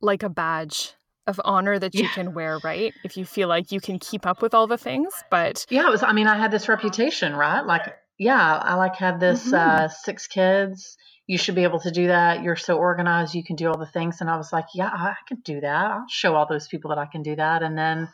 like 0.00 0.22
a 0.22 0.28
badge 0.28 0.94
of 1.26 1.40
honor 1.44 1.76
that 1.76 1.92
you 1.94 2.02
Yeah. 2.02 2.08
can 2.08 2.34
wear, 2.34 2.60
right? 2.62 2.94
If 3.02 3.16
you 3.16 3.24
feel 3.24 3.48
like 3.48 3.72
you 3.72 3.80
can 3.80 3.98
keep 3.98 4.26
up 4.26 4.42
with 4.42 4.54
all 4.54 4.68
the 4.68 4.78
things, 4.78 5.12
but 5.28 5.66
Yeah, 5.70 5.88
it 5.88 5.90
was. 5.90 6.04
I 6.04 6.12
mean, 6.12 6.28
I 6.28 6.36
had 6.38 6.52
this 6.52 6.68
reputation, 6.68 7.34
right? 7.34 7.66
Like, 7.66 7.96
yeah, 8.18 8.56
I 8.56 8.74
like 8.74 8.96
had 8.96 9.20
this 9.20 9.50
Mhm. 9.50 9.54
uh, 9.58 9.88
six 9.88 10.26
kids. 10.26 10.96
You 11.26 11.38
should 11.38 11.56
be 11.56 11.64
able 11.64 11.80
to 11.80 11.90
do 11.90 12.06
that. 12.06 12.42
You're 12.42 12.54
so 12.56 12.76
organized. 12.78 13.34
You 13.34 13.42
can 13.42 13.56
do 13.56 13.68
all 13.68 13.76
the 13.78 13.86
things. 13.86 14.20
And 14.20 14.30
I 14.30 14.36
was 14.36 14.52
like, 14.52 14.66
yeah, 14.74 14.90
I 14.92 15.14
could 15.28 15.42
do 15.42 15.60
that. 15.60 15.90
I'll 15.90 16.04
show 16.08 16.36
all 16.36 16.46
those 16.46 16.68
people 16.68 16.90
that 16.90 16.98
I 16.98 17.06
can 17.06 17.22
do 17.22 17.34
that. 17.36 17.62
And 17.62 17.76
then 17.76 18.08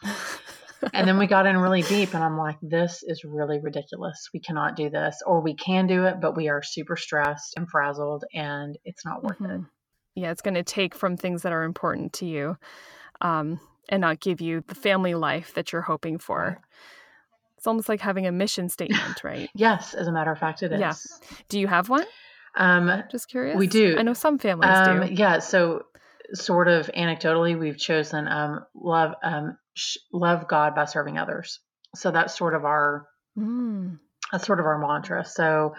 and 0.93 1.07
then 1.07 1.19
we 1.19 1.27
got 1.27 1.47
in 1.47 1.57
really 1.59 1.83
deep 1.83 2.13
and 2.13 2.25
i'm 2.25 2.37
like 2.37 2.57
this 2.61 3.05
is 3.07 3.23
really 3.23 3.61
ridiculous 3.61 4.29
we 4.35 4.41
cannot 4.41 4.75
do 4.75 4.91
this 4.91 5.23
or 5.25 5.41
we 5.41 5.55
can 5.55 5.87
do 5.87 6.07
it 6.07 6.21
but 6.21 6.37
we 6.37 6.49
are 6.49 6.61
super 6.61 6.97
stressed 6.97 7.55
and 7.57 7.71
frazzled 7.71 8.25
and 8.35 8.77
it's 8.85 9.05
not 9.05 9.23
worth 9.23 9.41
it 9.41 9.45
Mhm. 9.45 9.69
Yeah, 10.17 10.33
it's 10.33 10.43
going 10.43 10.55
to 10.55 10.65
take 10.65 10.95
from 10.97 11.17
things 11.17 11.43
that 11.43 11.53
are 11.53 11.63
important 11.63 12.13
to 12.15 12.27
you 12.27 12.59
um, 13.21 13.61
and 13.89 14.01
not 14.01 14.19
give 14.21 14.41
you 14.41 14.63
the 14.67 14.75
family 14.75 15.15
life 15.15 15.55
that 15.55 15.73
you're 15.73 15.83
hoping 15.83 16.19
for. 16.19 16.39
Right. 16.41 16.59
It's 17.63 17.67
almost 17.69 17.89
like 17.89 18.01
having 18.01 18.27
a 18.27 18.33
mission 18.33 18.69
statement, 18.69 19.23
right? 19.23 19.49
yes 19.55 19.95
as 19.95 20.09
a 20.09 20.13
matter 20.13 20.33
of 20.33 20.39
fact 20.41 20.65
it 20.65 20.73
is 20.73 20.81
Yeah. 20.81 20.95
Do 21.49 21.61
you 21.61 21.69
have 21.69 21.89
one? 21.89 22.05
um, 22.57 23.05
Just 23.09 23.29
curious. 23.29 23.57
We 23.57 23.69
do. 23.69 23.95
I 23.97 24.03
know 24.03 24.15
some 24.15 24.37
families 24.39 24.69
um, 24.77 25.07
do. 25.07 25.15
yeah 25.15 25.39
so 25.39 25.85
sort 26.35 26.67
of 26.67 26.89
anecdotally 26.89 27.57
we've 27.57 27.79
chosen 27.79 28.27
um, 28.27 28.65
love 28.75 29.15
um, 29.23 29.57
sh- 29.75 29.99
love 30.13 30.49
God 30.49 30.75
by 30.75 30.87
serving 30.87 31.19
others. 31.19 31.61
So 31.95 32.11
that's 32.11 32.37
sort 32.37 32.55
of 32.57 32.65
our 32.65 33.07
Mm. 33.39 34.01
that's 34.33 34.45
sort 34.45 34.59
of 34.59 34.67
our 34.67 34.79
mantra. 34.79 35.25
So 35.25 35.77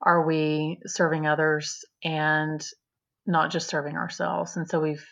are 0.00 0.26
we 0.26 0.78
serving 0.86 1.26
others 1.26 1.84
and 2.02 2.64
not 3.26 3.50
just 3.50 3.68
serving 3.68 3.96
ourselves? 3.96 4.56
And 4.56 4.66
so 4.66 4.80
we've 4.80 5.04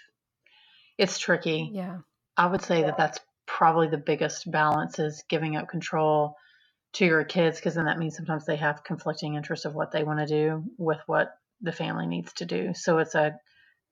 it's 0.97 1.19
tricky. 1.19 1.71
Yeah. 1.71 1.99
I 2.35 2.47
would 2.47 2.63
say 2.63 2.81
that 2.85 2.97
that's 2.97 3.21
probably 3.55 3.87
the 3.87 3.97
biggest 3.97 4.51
balance 4.51 4.99
is 4.99 5.23
giving 5.29 5.55
up 5.55 5.69
control 5.69 6.35
to 6.93 7.07
your 7.07 7.23
kids 7.23 7.57
because 7.57 7.77
then 7.77 7.85
that 7.85 8.01
means 8.01 8.17
sometimes 8.17 8.45
they 8.45 8.57
have 8.57 8.83
conflicting 8.83 9.35
interests 9.35 9.65
of 9.65 9.77
what 9.77 9.93
they 9.93 10.03
want 10.03 10.19
to 10.19 10.27
do 10.27 10.65
with 10.77 10.99
what 11.07 11.37
the 11.61 11.71
family 11.71 12.05
needs 12.05 12.33
to 12.33 12.45
do. 12.45 12.73
So 12.75 12.99
it's 12.99 13.15
a 13.15 13.39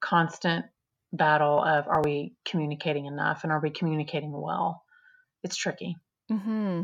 constant 0.00 0.64
battle 1.12 1.62
of 1.62 1.86
are 1.86 2.02
we 2.04 2.34
communicating 2.44 3.06
enough 3.06 3.44
and 3.44 3.52
are 3.52 3.60
we 3.60 3.70
communicating 3.70 4.32
well? 4.32 4.82
It's 5.44 5.56
tricky. 5.56 5.96
hmm 6.28 6.82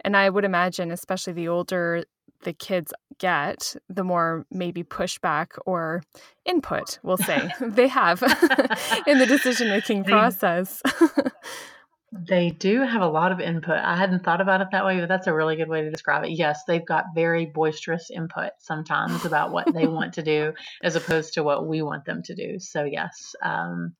And 0.00 0.16
I 0.16 0.30
would 0.30 0.44
imagine, 0.44 0.90
especially 0.90 1.34
the 1.34 1.48
older 1.48 2.02
the 2.42 2.52
kids 2.52 2.92
get, 3.18 3.76
the 3.88 4.02
more 4.02 4.46
maybe 4.50 4.82
pushback 4.82 5.58
or 5.64 6.02
input, 6.44 6.98
we'll 7.04 7.18
say, 7.18 7.52
they 7.60 7.86
have 7.86 8.20
in 9.06 9.18
the 9.18 9.26
decision 9.26 9.68
making 9.68 10.04
process. 10.04 10.82
They 12.12 12.50
do 12.50 12.80
have 12.82 13.02
a 13.02 13.08
lot 13.08 13.30
of 13.30 13.38
input. 13.40 13.78
I 13.78 13.96
hadn't 13.96 14.24
thought 14.24 14.40
about 14.40 14.60
it 14.60 14.68
that 14.72 14.84
way, 14.84 14.98
but 14.98 15.08
that's 15.08 15.28
a 15.28 15.34
really 15.34 15.54
good 15.54 15.68
way 15.68 15.82
to 15.82 15.90
describe 15.90 16.24
it. 16.24 16.32
Yes, 16.32 16.64
they've 16.66 16.84
got 16.84 17.14
very 17.14 17.46
boisterous 17.46 18.10
input 18.10 18.50
sometimes 18.58 19.24
about 19.24 19.52
what 19.52 19.72
they 19.72 19.86
want 19.88 20.14
to 20.14 20.22
do 20.22 20.52
as 20.82 20.96
opposed 20.96 21.34
to 21.34 21.44
what 21.44 21.68
we 21.68 21.82
want 21.82 22.04
them 22.04 22.22
to 22.24 22.34
do. 22.34 22.58
So, 22.58 22.84
yes. 22.84 23.34
Um, 23.44 23.94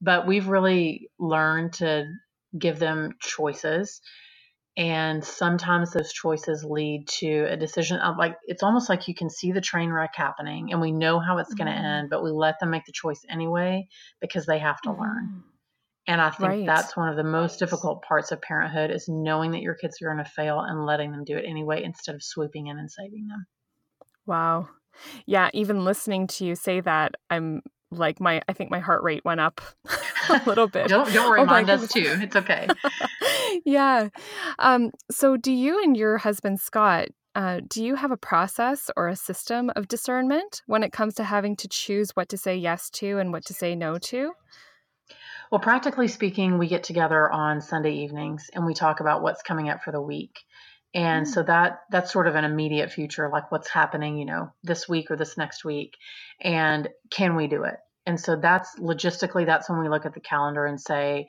but 0.00 0.26
we've 0.26 0.46
really 0.46 1.10
learned 1.18 1.72
to 1.74 2.04
give 2.58 2.78
them 2.78 3.14
choices. 3.20 4.00
And 4.76 5.24
sometimes 5.24 5.92
those 5.92 6.12
choices 6.12 6.64
lead 6.64 7.08
to 7.20 7.46
a 7.50 7.56
decision. 7.56 7.98
Of 7.98 8.16
like 8.18 8.36
it's 8.46 8.62
almost 8.62 8.90
like 8.90 9.08
you 9.08 9.14
can 9.14 9.30
see 9.30 9.52
the 9.52 9.60
train 9.60 9.90
wreck 9.90 10.14
happening 10.14 10.70
and 10.70 10.80
we 10.82 10.92
know 10.92 11.18
how 11.18 11.38
it's 11.38 11.54
going 11.54 11.66
to 11.66 11.76
end, 11.76 12.10
but 12.10 12.22
we 12.22 12.30
let 12.30 12.60
them 12.60 12.70
make 12.70 12.84
the 12.84 12.92
choice 12.92 13.22
anyway 13.28 13.88
because 14.20 14.46
they 14.46 14.58
have 14.58 14.80
to 14.82 14.92
learn. 14.92 15.42
And 16.08 16.20
I 16.20 16.30
think 16.30 16.42
Right. 16.50 16.66
that's 16.66 16.96
one 16.96 17.08
of 17.10 17.16
the 17.16 17.22
most 17.22 17.58
difficult 17.58 18.02
parts 18.02 18.32
of 18.32 18.40
parenthood 18.42 18.90
is 18.90 19.08
knowing 19.08 19.50
that 19.52 19.60
your 19.62 19.74
kids 19.74 20.00
are 20.02 20.12
going 20.12 20.24
to 20.24 20.30
fail 20.30 20.60
and 20.60 20.84
letting 20.86 21.12
them 21.12 21.24
do 21.24 21.36
it 21.36 21.44
anyway 21.46 21.84
instead 21.84 22.14
of 22.14 22.22
swooping 22.22 22.66
in 22.68 22.78
and 22.78 22.90
saving 22.90 23.28
them. 23.28 23.46
Wow. 24.26 24.68
Yeah, 25.26 25.50
even 25.54 25.84
listening 25.84 26.26
to 26.28 26.44
you 26.46 26.54
say 26.56 26.80
that, 26.80 27.14
I'm 27.30 27.62
like 27.90 28.20
my 28.20 28.42
I 28.48 28.52
think 28.52 28.70
my 28.70 28.80
heart 28.80 29.02
rate 29.02 29.24
went 29.24 29.40
up 29.40 29.60
a 30.30 30.42
little 30.46 30.66
bit. 30.66 30.88
Don't 30.88 31.12
don't 31.12 31.28
Oh 31.28 31.32
remind 31.32 31.70
us 31.70 31.92
goodness. 31.92 32.18
too. 32.18 32.22
It's 32.24 32.36
okay. 32.36 32.68
yeah. 33.64 34.08
Um, 34.58 34.90
so 35.10 35.36
do 35.36 35.52
you 35.52 35.82
and 35.82 35.96
your 35.96 36.18
husband 36.18 36.60
Scott, 36.60 37.08
uh, 37.34 37.60
do 37.68 37.84
you 37.84 37.94
have 37.94 38.10
a 38.10 38.16
process 38.16 38.90
or 38.96 39.08
a 39.08 39.16
system 39.16 39.70
of 39.76 39.88
discernment 39.88 40.62
when 40.66 40.82
it 40.82 40.92
comes 40.92 41.14
to 41.14 41.24
having 41.24 41.54
to 41.56 41.68
choose 41.68 42.10
what 42.14 42.28
to 42.30 42.36
say 42.38 42.56
yes 42.56 42.90
to 42.90 43.18
and 43.18 43.32
what 43.32 43.44
to 43.46 43.54
say 43.54 43.74
no 43.74 43.98
to? 43.98 44.32
Well, 45.50 45.60
practically 45.60 46.08
speaking, 46.08 46.58
we 46.58 46.68
get 46.68 46.84
together 46.84 47.30
on 47.30 47.60
Sunday 47.60 48.04
evenings 48.04 48.50
and 48.52 48.66
we 48.66 48.74
talk 48.74 49.00
about 49.00 49.22
what's 49.22 49.42
coming 49.42 49.68
up 49.68 49.82
for 49.82 49.92
the 49.92 50.00
week. 50.00 50.38
And 50.94 51.26
Mm. 51.26 51.30
so 51.30 51.42
that 51.42 51.80
that's 51.90 52.12
sort 52.12 52.26
of 52.26 52.34
an 52.34 52.44
immediate 52.44 52.90
future, 52.90 53.28
like 53.30 53.50
what's 53.52 53.68
happening, 53.68 54.16
you 54.16 54.24
know, 54.24 54.52
this 54.62 54.88
week 54.88 55.10
or 55.10 55.16
this 55.16 55.36
next 55.36 55.64
week, 55.64 55.96
and 56.40 56.88
can 57.10 57.36
we 57.36 57.46
do 57.46 57.64
it? 57.64 57.76
And 58.06 58.18
so 58.18 58.36
that's 58.36 58.78
logistically, 58.78 59.44
that's 59.44 59.68
when 59.68 59.80
we 59.80 59.88
look 59.90 60.06
at 60.06 60.14
the 60.14 60.20
calendar 60.20 60.64
and 60.64 60.80
say, 60.80 61.28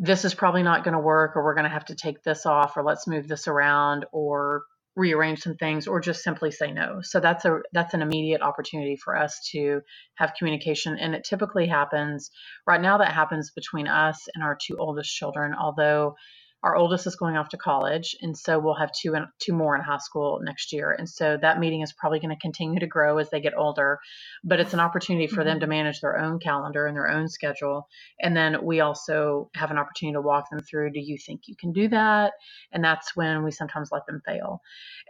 this 0.00 0.24
is 0.24 0.34
probably 0.34 0.64
not 0.64 0.82
going 0.82 0.94
to 0.94 1.00
work, 1.00 1.36
or 1.36 1.44
we're 1.44 1.54
going 1.54 1.64
to 1.64 1.70
have 1.70 1.84
to 1.86 1.94
take 1.94 2.24
this 2.24 2.44
off, 2.44 2.76
or 2.76 2.82
let's 2.82 3.06
move 3.06 3.28
this 3.28 3.46
around, 3.46 4.04
or 4.10 4.64
rearrange 4.96 5.40
some 5.40 5.54
things, 5.54 5.86
or 5.86 6.00
just 6.00 6.22
simply 6.22 6.50
say 6.50 6.70
no. 6.70 7.00
So 7.02 7.20
that's 7.20 7.44
a 7.44 7.60
that's 7.72 7.94
an 7.94 8.02
immediate 8.02 8.42
opportunity 8.42 8.96
for 8.96 9.16
us 9.16 9.40
to 9.52 9.80
have 10.16 10.34
communication, 10.38 10.98
and 10.98 11.14
it 11.14 11.24
typically 11.24 11.66
happens 11.66 12.30
right 12.66 12.80
now. 12.80 12.98
That 12.98 13.12
happens 13.12 13.52
between 13.54 13.88
us 13.88 14.18
and 14.34 14.44
our 14.44 14.56
two 14.60 14.76
oldest 14.78 15.14
children, 15.14 15.54
although 15.58 16.14
our 16.62 16.76
oldest 16.76 17.06
is 17.06 17.16
going 17.16 17.36
off 17.36 17.48
to 17.50 17.56
college, 17.56 18.16
and 18.20 18.36
so 18.36 18.58
we'll 18.58 18.74
have 18.74 18.92
two 18.92 19.14
in, 19.14 19.26
two 19.40 19.52
more 19.52 19.74
in 19.74 19.82
high 19.82 19.98
school 19.98 20.40
next 20.42 20.72
year, 20.72 20.92
and 20.92 21.08
so 21.08 21.36
that 21.40 21.58
meeting 21.58 21.82
is 21.82 21.92
probably 21.92 22.20
going 22.20 22.34
to 22.34 22.40
continue 22.40 22.80
to 22.80 22.86
grow 22.86 23.18
as 23.18 23.30
they 23.30 23.40
get 23.40 23.56
older. 23.56 23.98
But 24.44 24.60
it's 24.60 24.74
an 24.74 24.80
opportunity 24.80 25.26
for 25.26 25.44
them 25.44 25.60
to 25.60 25.66
manage 25.66 26.00
their 26.00 26.18
own 26.18 26.38
calendar 26.38 26.86
and 26.86 26.96
their 26.96 27.08
own 27.08 27.28
schedule, 27.28 27.88
and 28.20 28.36
then 28.36 28.64
we 28.64 28.80
also 28.80 29.50
have 29.54 29.70
an 29.70 29.78
opportunity 29.78 30.14
to 30.14 30.20
walk 30.22 30.50
them 30.50 30.60
through. 30.60 30.92
Do 30.92 31.00
you 31.00 31.18
think 31.18 31.42
you 31.46 31.56
can 31.56 31.72
do 31.72 31.88
that? 31.88 32.32
And 32.72 32.84
that's 32.84 33.16
when 33.16 33.42
we 33.44 33.50
sometimes 33.50 33.90
let 33.92 34.06
them 34.06 34.22
fail, 34.24 34.60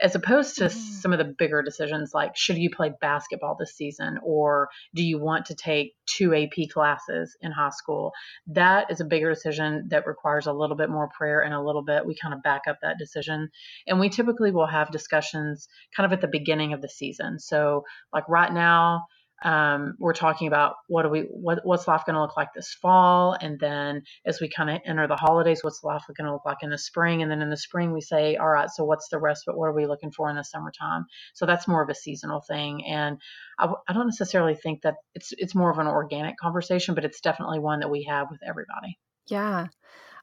as 0.01 0.15
opposed 0.15 0.57
to 0.57 0.65
Mhm. 0.65 0.71
some 0.71 1.13
of 1.13 1.19
the 1.19 1.25
bigger 1.25 1.63
decisions 1.63 2.13
like 2.15 2.37
should 2.37 2.57
you 2.59 2.71
play 2.71 2.93
basketball 3.01 3.57
this 3.59 3.75
season 3.75 4.19
or 4.23 4.69
do 4.95 5.03
you 5.03 5.19
want 5.19 5.47
to 5.47 5.55
take 5.55 5.95
two 6.07 6.35
AP 6.35 6.69
classes 6.69 7.37
in 7.41 7.53
high 7.53 7.71
school? 7.71 8.13
That 8.47 8.91
is 8.91 9.01
a 9.01 9.05
bigger 9.05 9.31
decision 9.31 9.89
that 9.91 10.07
requires 10.07 10.47
a 10.47 10.53
little 10.53 10.77
bit 10.77 10.91
more 10.91 11.09
prayer 11.17 11.42
and 11.43 11.55
a 11.55 11.63
little 11.63 11.83
bit 11.83 12.07
we 12.07 12.15
kind 12.15 12.35
of 12.35 12.43
back 12.43 12.63
up 12.69 12.79
that 12.83 12.99
decision. 12.99 13.51
And 13.87 14.01
we 14.01 14.09
typically 14.09 14.51
will 14.51 14.67
have 14.67 14.91
discussions 14.91 15.69
kind 15.97 16.07
of 16.07 16.13
at 16.13 16.21
the 16.21 16.29
beginning 16.29 16.73
of 16.73 16.83
the 16.83 16.89
season. 16.89 17.39
So 17.39 17.85
like 18.13 18.29
right 18.29 18.53
now, 18.53 19.07
um, 19.45 19.95
we're 19.99 20.13
talking 20.13 20.47
about 20.47 20.77
what 20.87 21.03
do 21.03 21.09
we 21.09 21.23
what 21.23 21.61
what's 21.65 21.89
life 21.89 22.05
going 22.07 22.15
to 22.15 22.23
look 22.23 22.37
like 22.37 22.53
this 22.55 22.73
fall, 22.81 23.37
and 23.41 23.59
then 23.59 24.03
as 24.25 24.41
we 24.41 24.49
kind 24.49 24.71
of 24.71 24.81
enter 24.85 25.09
the 25.09 25.17
holidays, 25.17 25.65
what's 25.65 25.83
life 25.83 26.05
going 26.17 26.27
to 26.27 26.33
look 26.33 26.45
like 26.45 26.59
in 26.63 26.71
the 26.71 26.79
spring, 26.79 27.23
and 27.23 27.31
then 27.31 27.43
in 27.43 27.51
the 27.51 27.57
spring 27.57 27.93
we 27.93 28.01
say, 28.01 28.37
all 28.37 28.49
right, 28.49 28.71
so 28.71 28.85
what's 28.85 29.09
the 29.09 29.19
rest? 29.19 29.43
But 29.47 29.57
what 29.57 29.67
are 29.67 29.75
we 29.75 29.87
looking 29.87 30.13
for 30.13 30.31
in 30.31 30.37
the 30.37 30.45
summertime? 30.45 31.07
So 31.35 31.45
that's 31.45 31.67
more 31.67 31.83
of 31.83 31.89
a 31.89 31.95
seasonal 31.95 32.41
thing, 32.41 32.87
and 32.87 33.19
I 33.59 33.93
don't 33.93 34.07
necessarily 34.07 34.55
think 34.55 34.83
that 34.83 34.95
it's 35.15 35.33
it's 35.37 35.55
more 35.55 35.71
of 35.71 35.79
an 35.79 35.89
organic 35.89 36.37
conversation, 36.39 36.95
but 36.95 37.05
it's 37.05 37.21
definitely 37.21 37.59
one 37.59 37.81
that 37.81 37.91
we 37.91 38.05
have 38.05 38.29
with 38.31 38.41
everybody. 38.47 38.99
Yeah, 39.27 39.69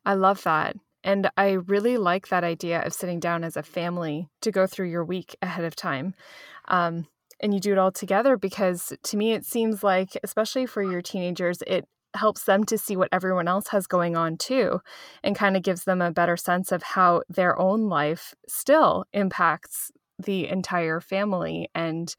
I 0.06 0.14
love 0.14 0.44
that. 0.44 0.78
And 1.04 1.30
I 1.38 1.52
really 1.52 1.98
like 1.98 2.28
that 2.28 2.44
idea 2.44 2.82
of 2.82 2.94
sitting 2.94 3.20
down 3.20 3.44
as 3.44 3.56
a 3.56 3.64
family 3.64 4.28
to 4.42 4.52
go 4.52 4.68
through 4.68 4.90
your 4.90 5.06
week 5.06 5.36
ahead 5.42 5.66
of 5.66 5.76
time. 5.76 6.14
Um, 6.68 7.08
and 7.40 7.54
you 7.54 7.60
do 7.60 7.72
it 7.72 7.78
all 7.78 7.92
together 7.92 8.38
because 8.38 8.94
to 9.04 9.18
me, 9.18 9.34
it 9.34 9.46
seems 9.46 9.84
like, 9.84 10.18
especially 10.24 10.66
for 10.66 10.84
your 10.84 11.02
teenagers, 11.02 11.64
it 11.66 11.86
helps 12.16 12.44
them 12.44 12.64
to 12.66 12.78
see 12.78 12.96
what 12.96 13.10
everyone 13.12 13.48
else 13.48 13.68
has 13.68 13.88
going 13.88 14.18
on 14.18 14.36
too 14.36 14.80
and 15.24 15.36
kind 15.36 15.56
of 15.56 15.64
gives 15.64 15.84
them 15.84 16.02
a 16.02 16.12
better 16.12 16.36
sense 16.36 16.72
of 16.72 16.82
how 16.82 17.22
their 17.30 17.58
own 17.60 17.88
life 17.88 18.34
still 18.48 19.06
impacts 19.14 19.92
the 20.18 20.48
entire 20.48 21.00
family. 21.00 21.70
And 21.76 22.14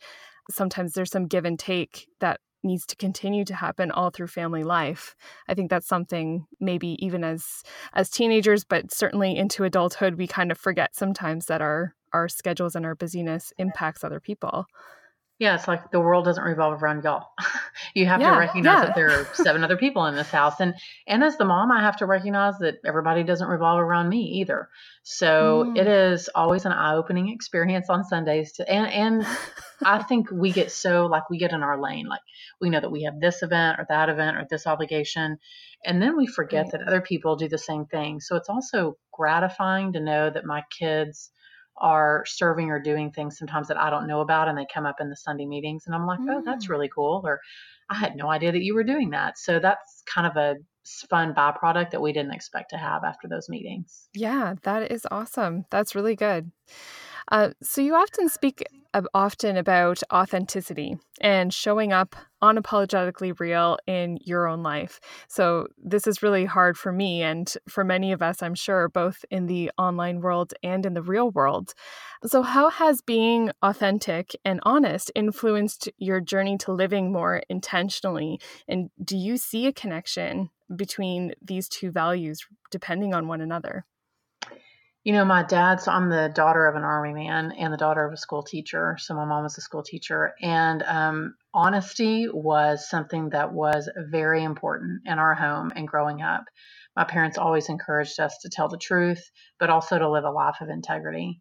sometimes 0.51 0.93
there's 0.93 1.11
some 1.11 1.27
give 1.27 1.45
and 1.45 1.59
take 1.59 2.07
that 2.21 2.41
needs 2.63 2.87
to 2.87 2.97
continue 2.97 3.45
to 3.45 3.55
happen 3.55 3.91
all 3.91 4.11
through 4.11 4.27
family 4.27 4.65
life. 4.65 5.17
I 5.49 5.55
think 5.55 5.71
that's 5.71 5.87
something 5.87 6.47
maybe 6.61 6.97
even 7.05 7.25
as 7.25 7.63
as 7.95 8.11
teenagers 8.11 8.65
but 8.65 8.93
certainly 8.93 9.37
into 9.37 9.65
adulthood 9.65 10.17
we 10.17 10.27
kind 10.27 10.51
of 10.51 10.59
forget 10.59 10.95
sometimes 10.95 11.47
that 11.47 11.63
our 11.63 11.95
our 12.13 12.29
schedules 12.29 12.75
and 12.75 12.85
our 12.85 12.95
busyness 12.95 13.53
impacts 13.59 14.05
other 14.05 14.21
people. 14.21 14.67
Yeah, 15.41 15.55
it's 15.57 15.67
like 15.67 15.91
the 15.91 16.01
world 16.01 16.27
doesn't 16.27 16.45
revolve 16.45 16.83
around 16.83 17.03
y'all. 17.03 17.29
you 17.95 18.07
have 18.07 18.21
Yeah, 18.21 18.35
to 18.35 18.39
recognize 18.39 18.83
yeah. 18.83 18.87
that 18.89 18.95
there 18.95 19.11
are 19.11 19.27
seven 19.35 19.65
other 19.65 19.79
people 19.79 20.05
in 20.07 20.15
this 20.15 20.31
house, 20.31 20.61
and 20.61 20.75
and 21.07 21.25
as 21.25 21.39
the 21.39 21.47
mom, 21.47 21.73
I 21.73 21.81
have 21.81 21.97
to 21.97 22.07
recognize 22.07 22.59
that 22.59 22.77
everybody 22.85 23.25
doesn't 23.25 23.49
revolve 23.49 23.81
around 23.81 24.11
me 24.11 24.21
either. 24.41 24.69
So 25.03 25.65
Mm. 25.69 25.79
it 25.79 25.87
is 25.89 26.29
always 26.35 26.67
an 26.67 26.73
eye-opening 26.73 27.31
experience 27.31 27.89
on 27.89 28.05
Sundays. 28.05 28.53
To 28.53 28.71
and 28.71 28.87
and 28.93 29.27
I 29.85 30.03
think 30.03 30.31
we 30.31 30.53
get 30.53 30.71
so 30.71 31.07
like 31.07 31.31
we 31.31 31.39
get 31.39 31.53
in 31.53 31.63
our 31.63 31.81
lane, 31.81 32.07
like 32.07 32.21
we 32.61 32.69
know 32.69 32.81
that 32.81 32.93
we 32.93 33.05
have 33.05 33.19
this 33.19 33.43
event 33.43 33.81
or 33.81 33.87
that 33.89 34.11
event 34.11 34.37
or 34.37 34.47
this 34.51 34.67
obligation, 34.67 35.39
and 35.87 36.03
then 36.03 36.19
we 36.19 36.27
forget 36.27 36.67
Right. 36.67 36.73
that 36.73 36.83
other 36.87 37.01
people 37.01 37.37
do 37.37 37.49
the 37.49 37.57
same 37.59 37.87
thing. 37.87 38.21
So 38.21 38.37
it's 38.37 38.51
also 38.51 38.99
gratifying 39.11 39.95
to 39.95 40.01
know 40.01 40.29
that 40.29 40.45
my 40.45 40.65
kids 40.79 41.31
are 41.81 42.25
serving 42.27 42.71
or 42.71 42.81
doing 42.81 43.11
things 43.13 43.39
sometimes 43.39 43.69
that 43.69 43.77
I 43.79 43.91
don't 43.91 44.07
know 44.07 44.21
about 44.21 44.49
and 44.49 44.59
they 44.59 44.67
come 44.73 44.87
up 44.87 45.01
in 45.01 45.09
the 45.11 45.17
Sunday 45.17 45.47
meetings 45.47 45.85
and 45.87 45.95
I'm 45.95 46.07
like, 46.07 46.21
oh, 46.29 46.43
that's 46.45 46.69
Mm. 46.69 46.71
really 46.71 46.89
cool. 46.95 47.23
Or 47.25 47.41
I 47.91 47.95
had 47.95 48.17
no 48.17 48.31
idea 48.31 48.53
that 48.53 48.63
you 48.63 48.75
were 48.75 48.85
doing 48.85 49.11
that. 49.11 49.39
So 49.39 49.59
that's 49.59 50.03
kind 50.13 50.27
of 50.27 50.37
a 50.37 50.57
fun 51.09 51.35
byproduct 51.35 51.91
that 51.91 52.03
we 52.03 52.13
didn't 52.13 52.33
expect 52.35 52.71
to 52.71 52.79
have 52.79 53.05
after 53.05 53.29
those 53.29 53.49
meetings. 53.49 54.09
Yeah, 54.13 54.55
that 54.63 54.91
is 54.91 55.07
awesome. 55.11 55.65
That's 55.71 55.95
really 55.95 56.17
good. 56.17 56.51
Uh, 57.31 57.51
so 57.63 57.81
you 57.81 57.95
often 57.95 58.29
speak 58.29 58.65
often 59.15 59.57
about 59.57 60.03
authenticity 60.13 60.99
and 61.21 61.53
showing 61.53 61.93
up 61.93 62.17
unapologetically 62.43 63.39
real 63.39 63.79
in 63.87 64.19
your 64.25 64.49
own 64.49 64.63
life. 64.63 65.01
So 65.29 65.69
this 65.79 66.07
is 66.07 66.23
really 66.23 66.45
hard 66.45 66.77
for 66.77 66.91
me 66.91 67.23
and 67.23 67.53
for 67.69 67.85
many 67.85 68.13
of 68.13 68.23
us, 68.23 68.43
I'm 68.43 68.55
sure, 68.55 68.89
both 68.89 69.25
in 69.31 69.47
the 69.47 69.71
online 69.79 70.21
world 70.21 70.55
and 70.63 70.87
in 70.87 70.95
the 70.95 71.03
real 71.03 71.31
world. 71.31 71.75
So 72.25 72.43
how 72.43 72.71
has 72.71 73.03
being 73.03 73.51
authentic 73.63 74.35
and 74.45 74.61
honest 74.65 75.13
influenced 75.15 75.89
your 75.99 76.21
journey 76.21 76.57
to 76.59 76.73
living 76.73 77.13
more 77.13 77.43
intentionally? 77.49 78.41
And 78.67 78.91
do 79.03 79.17
you 79.17 79.37
see 79.37 79.67
a 79.67 79.73
connection 79.73 80.51
between 80.75 81.35
these 81.43 81.69
two 81.69 81.91
values 81.91 82.47
depending 82.71 83.15
on 83.15 83.29
one 83.29 83.41
another? 83.41 83.85
You 85.03 85.15
know, 85.15 85.25
my 85.25 85.43
dad, 85.43 85.81
so 85.81 85.93
I'm 85.93 86.11
the 86.11 86.31
daughter 86.35 86.67
of 86.67 86.77
an 86.77 86.83
army 86.83 87.15
man 87.15 87.53
and 87.53 87.73
the 87.73 87.79
daughter 87.79 88.05
of 88.05 88.13
a 88.13 88.19
school 88.19 88.43
teacher. 88.43 88.99
So 89.01 89.15
my 89.15 89.25
mom 89.25 89.45
was 89.45 89.57
a 89.57 89.63
school 89.63 89.83
teacher. 89.83 90.35
And 90.43 90.83
um, 90.83 91.35
honesty 91.55 92.29
was 92.31 92.89
something 92.89 93.31
that 93.31 93.51
was 93.51 93.89
very 94.11 94.45
important 94.45 95.03
in 95.07 95.19
our 95.19 95.35
home 95.35 95.73
and 95.75 95.89
growing 95.89 96.21
up. 96.21 96.45
My 96.95 97.05
parents 97.05 97.39
always 97.39 97.71
encouraged 97.71 98.21
us 98.21 98.37
to 98.43 98.51
tell 98.51 98.69
the 98.69 98.77
truth, 98.77 99.31
but 99.59 99.71
also 99.71 99.99
to 99.99 100.11
live 100.11 100.25
a 100.25 100.31
life 100.31 100.57
of 100.61 100.69
integrity. 100.69 101.41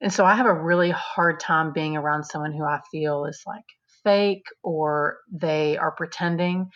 And 0.00 0.12
so 0.12 0.24
I 0.24 0.34
have 0.34 0.46
a 0.46 0.54
really 0.54 0.90
hard 0.90 1.40
time 1.40 1.74
being 1.74 1.94
around 1.94 2.24
someone 2.24 2.52
who 2.52 2.64
I 2.64 2.80
feel 2.90 3.26
is 3.26 3.42
like 3.46 3.64
fake 4.02 4.46
or 4.62 5.18
they 5.30 5.76
are 5.76 5.92
pretending. 5.92 6.70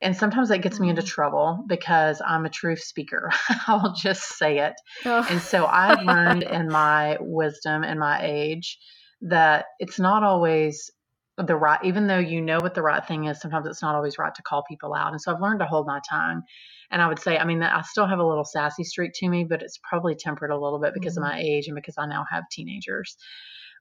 And 0.00 0.16
sometimes 0.16 0.48
that 0.50 0.62
gets 0.62 0.78
me 0.78 0.90
into 0.90 1.02
mm-hmm. 1.02 1.08
trouble 1.08 1.64
because 1.66 2.22
I'm 2.24 2.44
a 2.44 2.50
truth 2.50 2.80
speaker. 2.80 3.30
I'll 3.66 3.94
just 3.94 4.38
say 4.38 4.60
it. 4.60 4.74
Oh. 5.04 5.26
And 5.28 5.40
so 5.40 5.66
I've 5.66 6.04
learned 6.04 6.42
in 6.50 6.68
my 6.68 7.16
wisdom 7.20 7.82
and 7.82 7.98
my 7.98 8.20
age 8.22 8.78
that 9.22 9.66
it's 9.80 9.98
not 9.98 10.22
always 10.22 10.90
the 11.36 11.56
right, 11.56 11.80
even 11.84 12.06
though 12.06 12.18
you 12.18 12.40
know 12.40 12.58
what 12.58 12.74
the 12.74 12.82
right 12.82 13.04
thing 13.04 13.24
is, 13.24 13.40
sometimes 13.40 13.66
it's 13.66 13.82
not 13.82 13.94
always 13.94 14.18
right 14.18 14.34
to 14.34 14.42
call 14.42 14.64
people 14.68 14.94
out. 14.94 15.12
And 15.12 15.20
so 15.20 15.32
I've 15.32 15.40
learned 15.40 15.60
to 15.60 15.66
hold 15.66 15.86
my 15.86 16.00
tongue. 16.08 16.42
And 16.90 17.02
I 17.02 17.08
would 17.08 17.18
say, 17.18 17.36
I 17.36 17.44
mean, 17.44 17.62
I 17.62 17.82
still 17.82 18.06
have 18.06 18.18
a 18.18 18.26
little 18.26 18.44
sassy 18.44 18.82
streak 18.82 19.12
to 19.16 19.28
me, 19.28 19.44
but 19.44 19.62
it's 19.62 19.78
probably 19.88 20.14
tempered 20.14 20.50
a 20.50 20.58
little 20.58 20.80
bit 20.80 20.94
because 20.94 21.14
mm-hmm. 21.14 21.24
of 21.24 21.32
my 21.32 21.40
age 21.40 21.66
and 21.66 21.76
because 21.76 21.94
I 21.98 22.06
now 22.06 22.24
have 22.30 22.44
teenagers. 22.50 23.16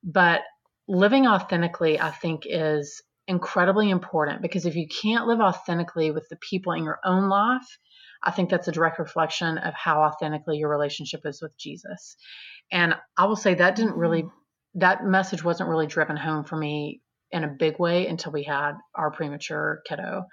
But 0.03 0.41
living 0.87 1.25
authentically, 1.25 1.99
I 1.99 2.11
think, 2.11 2.43
is 2.45 3.01
incredibly 3.27 3.89
important 3.89 4.41
because 4.41 4.65
if 4.65 4.75
you 4.75 4.87
can't 4.87 5.27
live 5.27 5.39
authentically 5.39 6.11
with 6.11 6.27
the 6.29 6.37
people 6.37 6.73
in 6.73 6.83
your 6.83 6.99
own 7.03 7.29
life, 7.29 7.77
I 8.23 8.31
think 8.31 8.49
that's 8.49 8.67
a 8.67 8.71
direct 8.71 8.99
reflection 8.99 9.57
of 9.57 9.73
how 9.73 10.01
authentically 10.01 10.57
your 10.57 10.69
relationship 10.69 11.21
is 11.25 11.41
with 11.41 11.57
Jesus. 11.57 12.15
And 12.71 12.95
I 13.17 13.25
will 13.25 13.35
say 13.35 13.55
that 13.55 13.75
didn't 13.75 13.97
really, 13.97 14.23
mm-hmm. 14.23 14.79
that 14.79 15.05
message 15.05 15.43
wasn't 15.43 15.69
really 15.69 15.87
driven 15.87 16.17
home 16.17 16.43
for 16.43 16.57
me 16.57 17.01
in 17.31 17.43
a 17.43 17.55
big 17.59 17.79
way 17.79 18.07
until 18.07 18.31
we 18.31 18.43
had 18.43 18.73
our 18.95 19.11
premature 19.11 19.81
kiddo. 19.87 20.25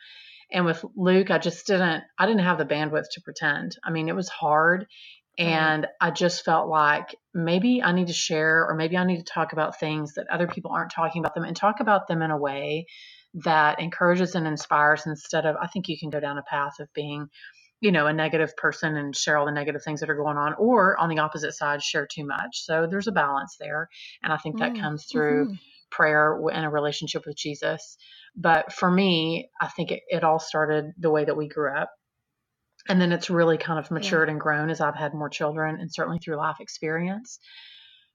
And 0.52 0.64
with 0.64 0.84
Luke, 0.96 1.30
I 1.30 1.38
just 1.38 1.66
didn't, 1.66 2.04
I 2.18 2.26
didn't 2.26 2.44
have 2.44 2.58
the 2.58 2.64
bandwidth 2.64 3.06
to 3.12 3.20
pretend. 3.22 3.76
I 3.84 3.90
mean, 3.90 4.08
it 4.08 4.16
was 4.16 4.28
hard. 4.28 4.86
And 5.36 5.88
I 6.00 6.10
just 6.12 6.44
felt 6.44 6.68
like 6.68 7.16
maybe 7.32 7.82
I 7.82 7.92
need 7.92 8.06
to 8.06 8.12
share, 8.12 8.66
or 8.68 8.74
maybe 8.74 8.96
I 8.96 9.04
need 9.04 9.18
to 9.18 9.24
talk 9.24 9.52
about 9.52 9.80
things 9.80 10.14
that 10.14 10.28
other 10.30 10.46
people 10.46 10.70
aren't 10.70 10.92
talking 10.92 11.20
about 11.20 11.34
them 11.34 11.44
and 11.44 11.56
talk 11.56 11.80
about 11.80 12.06
them 12.06 12.22
in 12.22 12.30
a 12.30 12.38
way 12.38 12.86
that 13.42 13.80
encourages 13.80 14.36
and 14.36 14.46
inspires 14.46 15.06
instead 15.06 15.44
of, 15.44 15.56
I 15.60 15.66
think 15.66 15.88
you 15.88 15.98
can 15.98 16.10
go 16.10 16.20
down 16.20 16.38
a 16.38 16.42
path 16.42 16.78
of 16.78 16.86
being, 16.94 17.26
you 17.80 17.90
know, 17.90 18.06
a 18.06 18.12
negative 18.12 18.56
person 18.56 18.96
and 18.96 19.16
share 19.16 19.36
all 19.36 19.46
the 19.46 19.50
negative 19.50 19.82
things 19.82 20.00
that 20.00 20.10
are 20.10 20.14
going 20.14 20.36
on, 20.36 20.54
or 20.56 20.96
on 20.98 21.08
the 21.08 21.18
opposite 21.18 21.52
side, 21.54 21.82
share 21.82 22.06
too 22.06 22.24
much. 22.24 22.62
So 22.62 22.86
there's 22.88 23.08
a 23.08 23.12
balance 23.12 23.56
there. 23.58 23.88
And 24.22 24.32
I 24.32 24.36
think 24.36 24.60
that 24.60 24.74
mm, 24.74 24.80
comes 24.80 25.06
through 25.06 25.46
mm-hmm. 25.46 25.54
prayer 25.90 26.40
and 26.52 26.64
a 26.64 26.68
relationship 26.68 27.26
with 27.26 27.36
Jesus. 27.36 27.96
But 28.36 28.72
for 28.72 28.88
me, 28.88 29.50
I 29.60 29.66
think 29.66 29.90
it, 29.90 30.02
it 30.06 30.22
all 30.22 30.38
started 30.38 30.92
the 30.96 31.10
way 31.10 31.24
that 31.24 31.36
we 31.36 31.48
grew 31.48 31.76
up. 31.76 31.90
And 32.88 33.00
then 33.00 33.12
it's 33.12 33.30
really 33.30 33.56
kind 33.56 33.78
of 33.78 33.90
matured 33.90 34.28
yeah. 34.28 34.32
and 34.32 34.40
grown 34.40 34.70
as 34.70 34.80
I've 34.80 34.94
had 34.94 35.14
more 35.14 35.30
children 35.30 35.78
and 35.80 35.92
certainly 35.92 36.18
through 36.18 36.36
life 36.36 36.60
experience. 36.60 37.38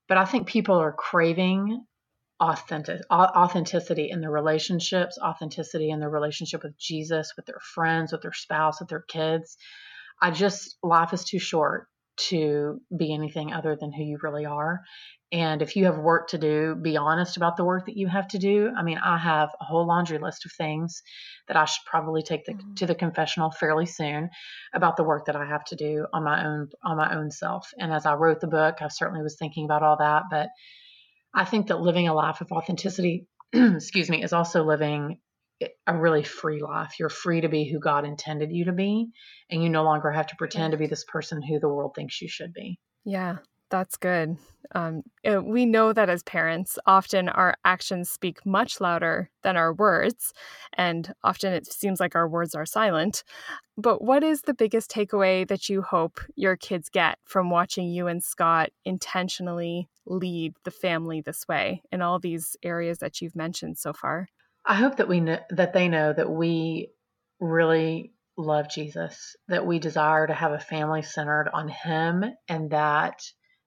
But 0.07 0.17
I 0.17 0.25
think 0.25 0.47
people 0.47 0.75
are 0.75 0.93
craving 0.93 1.85
authentic 2.39 3.01
authenticity 3.11 4.09
in 4.09 4.21
their 4.21 4.31
relationships, 4.31 5.17
authenticity 5.21 5.89
in 5.89 5.99
their 5.99 6.09
relationship 6.09 6.63
with 6.63 6.77
Jesus, 6.77 7.33
with 7.35 7.45
their 7.45 7.59
friends, 7.73 8.11
with 8.11 8.21
their 8.21 8.33
spouse, 8.33 8.79
with 8.79 8.89
their 8.89 9.03
kids. 9.07 9.57
I 10.21 10.31
just 10.31 10.77
life 10.83 11.13
is 11.13 11.25
too 11.25 11.39
short 11.39 11.87
to 12.27 12.81
be 12.95 13.13
anything 13.13 13.53
other 13.53 13.75
than 13.79 13.91
who 13.91 14.03
you 14.03 14.17
really 14.21 14.45
are. 14.45 14.81
And 15.31 15.61
if 15.61 15.75
you 15.75 15.85
have 15.85 15.97
work 15.97 16.29
to 16.29 16.39
do, 16.39 16.75
be 16.75 16.97
honest 16.97 17.37
about 17.37 17.55
the 17.55 17.63
work 17.63 17.85
that 17.85 17.95
you 17.95 18.07
have 18.07 18.27
to 18.29 18.39
do. 18.39 18.71
I 18.75 18.81
mean, 18.81 18.97
I 18.97 19.17
have 19.17 19.49
a 19.61 19.63
whole 19.63 19.85
laundry 19.85 20.17
list 20.17 20.45
of 20.45 20.51
things 20.51 21.03
that 21.47 21.55
I 21.55 21.65
should 21.65 21.85
probably 21.85 22.23
take 22.23 22.45
the, 22.45 22.53
mm-hmm. 22.53 22.73
to 22.75 22.87
the 22.87 22.95
confessional 22.95 23.51
fairly 23.51 23.85
soon 23.85 24.29
about 24.73 24.97
the 24.97 25.03
work 25.03 25.25
that 25.25 25.35
I 25.35 25.45
have 25.45 25.63
to 25.65 25.75
do 25.75 26.07
on 26.13 26.23
my 26.23 26.45
own 26.45 26.69
on 26.83 26.97
my 26.97 27.15
own 27.15 27.29
self. 27.29 27.69
And 27.77 27.93
as 27.93 28.07
I 28.07 28.15
wrote 28.15 28.39
the 28.39 28.47
book, 28.47 28.77
I 28.81 28.87
certainly 28.87 29.21
was 29.21 29.35
thinking 29.37 29.65
about 29.65 29.83
all 29.83 29.97
that. 29.97 30.23
But 30.31 30.49
I 31.33 31.45
think 31.45 31.67
that 31.67 31.79
living 31.79 32.07
a 32.07 32.13
life 32.13 32.41
of 32.41 32.51
authenticity, 32.51 33.27
excuse 33.53 34.09
me, 34.09 34.23
is 34.23 34.33
also 34.33 34.63
living 34.63 35.19
a 35.87 35.97
really 35.97 36.23
free 36.23 36.61
life. 36.61 36.99
You're 36.99 37.09
free 37.09 37.41
to 37.41 37.49
be 37.49 37.69
who 37.69 37.79
God 37.79 38.05
intended 38.05 38.51
you 38.51 38.65
to 38.65 38.71
be, 38.71 39.09
and 39.49 39.63
you 39.63 39.69
no 39.69 39.83
longer 39.83 40.11
have 40.11 40.27
to 40.27 40.35
pretend 40.35 40.71
to 40.71 40.77
be 40.77 40.87
this 40.87 41.03
person 41.03 41.41
who 41.41 41.59
the 41.59 41.69
world 41.69 41.93
thinks 41.95 42.21
you 42.21 42.29
should 42.29 42.53
be. 42.53 42.79
Yeah, 43.05 43.37
that's 43.69 43.97
good. 43.97 44.37
Um, 44.73 45.03
we 45.23 45.65
know 45.65 45.93
that 45.93 46.09
as 46.09 46.23
parents, 46.23 46.77
often 46.85 47.29
our 47.29 47.55
actions 47.65 48.09
speak 48.09 48.45
much 48.45 48.79
louder 48.81 49.29
than 49.41 49.57
our 49.57 49.73
words, 49.73 50.33
and 50.73 51.13
often 51.23 51.53
it 51.53 51.71
seems 51.71 51.99
like 51.99 52.15
our 52.15 52.27
words 52.27 52.55
are 52.55 52.65
silent. 52.65 53.23
But 53.77 54.03
what 54.03 54.23
is 54.23 54.41
the 54.41 54.53
biggest 54.53 54.91
takeaway 54.91 55.47
that 55.47 55.69
you 55.69 55.81
hope 55.81 56.19
your 56.35 56.55
kids 56.55 56.89
get 56.89 57.17
from 57.23 57.49
watching 57.49 57.87
you 57.89 58.07
and 58.07 58.23
Scott 58.23 58.69
intentionally 58.85 59.89
lead 60.05 60.53
the 60.63 60.71
family 60.71 61.21
this 61.21 61.47
way 61.47 61.81
in 61.91 62.01
all 62.01 62.19
these 62.19 62.55
areas 62.63 62.99
that 62.99 63.21
you've 63.21 63.35
mentioned 63.35 63.77
so 63.77 63.93
far? 63.93 64.27
I 64.69 64.75
hope 64.75 64.97
that 64.97 65.07
we 65.07 65.19
know 65.19 65.39
that 65.49 65.73
they 65.73 65.87
know 65.87 66.13
that 66.13 66.29
we 66.29 66.91
really 67.39 68.13
love 68.37 68.69
Jesus, 68.69 69.35
that 69.47 69.65
we 69.65 69.79
desire 69.79 70.27
to 70.27 70.33
have 70.33 70.51
a 70.51 70.59
family 70.59 71.01
centered 71.01 71.49
on 71.51 71.69
Him, 71.69 72.23
and 72.47 72.69
that 72.69 73.19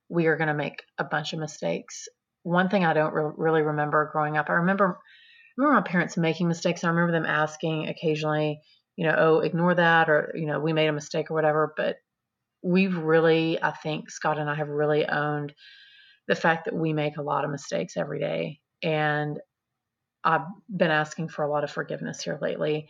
we 0.08 0.28
are 0.28 0.36
going 0.36 0.46
to 0.46 0.54
make 0.54 0.80
a 0.98 1.04
bunch 1.04 1.32
of 1.32 1.40
mistakes. 1.40 2.06
One 2.44 2.68
thing 2.68 2.84
I 2.84 2.92
don't 2.92 3.12
re- 3.12 3.32
really 3.36 3.62
remember 3.62 4.10
growing 4.12 4.36
up, 4.36 4.48
I 4.48 4.52
remember 4.54 4.96
I 4.96 5.60
remember 5.60 5.80
my 5.80 5.90
parents 5.90 6.16
making 6.16 6.46
mistakes. 6.46 6.82
And 6.82 6.88
I 6.88 6.94
remember 6.94 7.18
them 7.18 7.26
asking 7.26 7.88
occasionally, 7.88 8.60
you 8.94 9.04
know, 9.04 9.16
oh, 9.18 9.40
ignore 9.40 9.74
that, 9.74 10.08
or 10.08 10.32
you 10.36 10.46
know, 10.46 10.60
we 10.60 10.72
made 10.72 10.88
a 10.88 10.92
mistake 10.92 11.32
or 11.32 11.34
whatever. 11.34 11.74
But 11.76 11.96
we've 12.62 12.96
really, 12.96 13.60
I 13.60 13.72
think 13.72 14.08
Scott 14.08 14.38
and 14.38 14.48
I 14.48 14.54
have 14.54 14.68
really 14.68 15.04
owned 15.04 15.52
the 16.28 16.36
fact 16.36 16.66
that 16.66 16.74
we 16.74 16.92
make 16.92 17.16
a 17.16 17.22
lot 17.22 17.44
of 17.44 17.50
mistakes 17.50 17.96
every 17.96 18.20
day, 18.20 18.60
and 18.84 19.40
I've 20.24 20.46
been 20.68 20.90
asking 20.90 21.28
for 21.28 21.44
a 21.44 21.50
lot 21.50 21.64
of 21.64 21.70
forgiveness 21.70 22.22
here 22.22 22.38
lately 22.40 22.88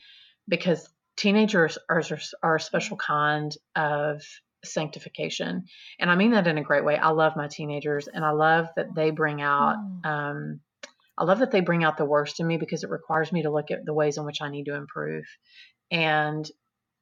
because 0.48 0.88
teenagers 1.16 1.78
are, 1.88 2.02
are 2.42 2.56
a 2.56 2.60
special 2.60 2.96
kind 2.96 3.56
of 3.76 4.22
sanctification. 4.64 5.64
And 5.98 6.10
I 6.10 6.14
mean 6.14 6.32
that 6.32 6.46
in 6.46 6.58
a 6.58 6.62
great 6.62 6.84
way. 6.84 6.96
I 6.96 7.10
love 7.10 7.36
my 7.36 7.48
teenagers 7.48 8.08
and 8.08 8.24
I 8.24 8.30
love 8.30 8.68
that 8.76 8.94
they 8.94 9.10
bring 9.10 9.42
out, 9.42 9.76
mm. 9.76 10.06
um, 10.06 10.60
I 11.18 11.24
love 11.24 11.40
that 11.40 11.50
they 11.50 11.60
bring 11.60 11.84
out 11.84 11.96
the 11.96 12.04
worst 12.04 12.40
in 12.40 12.46
me 12.46 12.56
because 12.56 12.84
it 12.84 12.90
requires 12.90 13.32
me 13.32 13.42
to 13.42 13.50
look 13.50 13.70
at 13.70 13.84
the 13.84 13.94
ways 13.94 14.18
in 14.18 14.24
which 14.24 14.40
I 14.40 14.50
need 14.50 14.64
to 14.64 14.76
improve. 14.76 15.24
And 15.90 16.48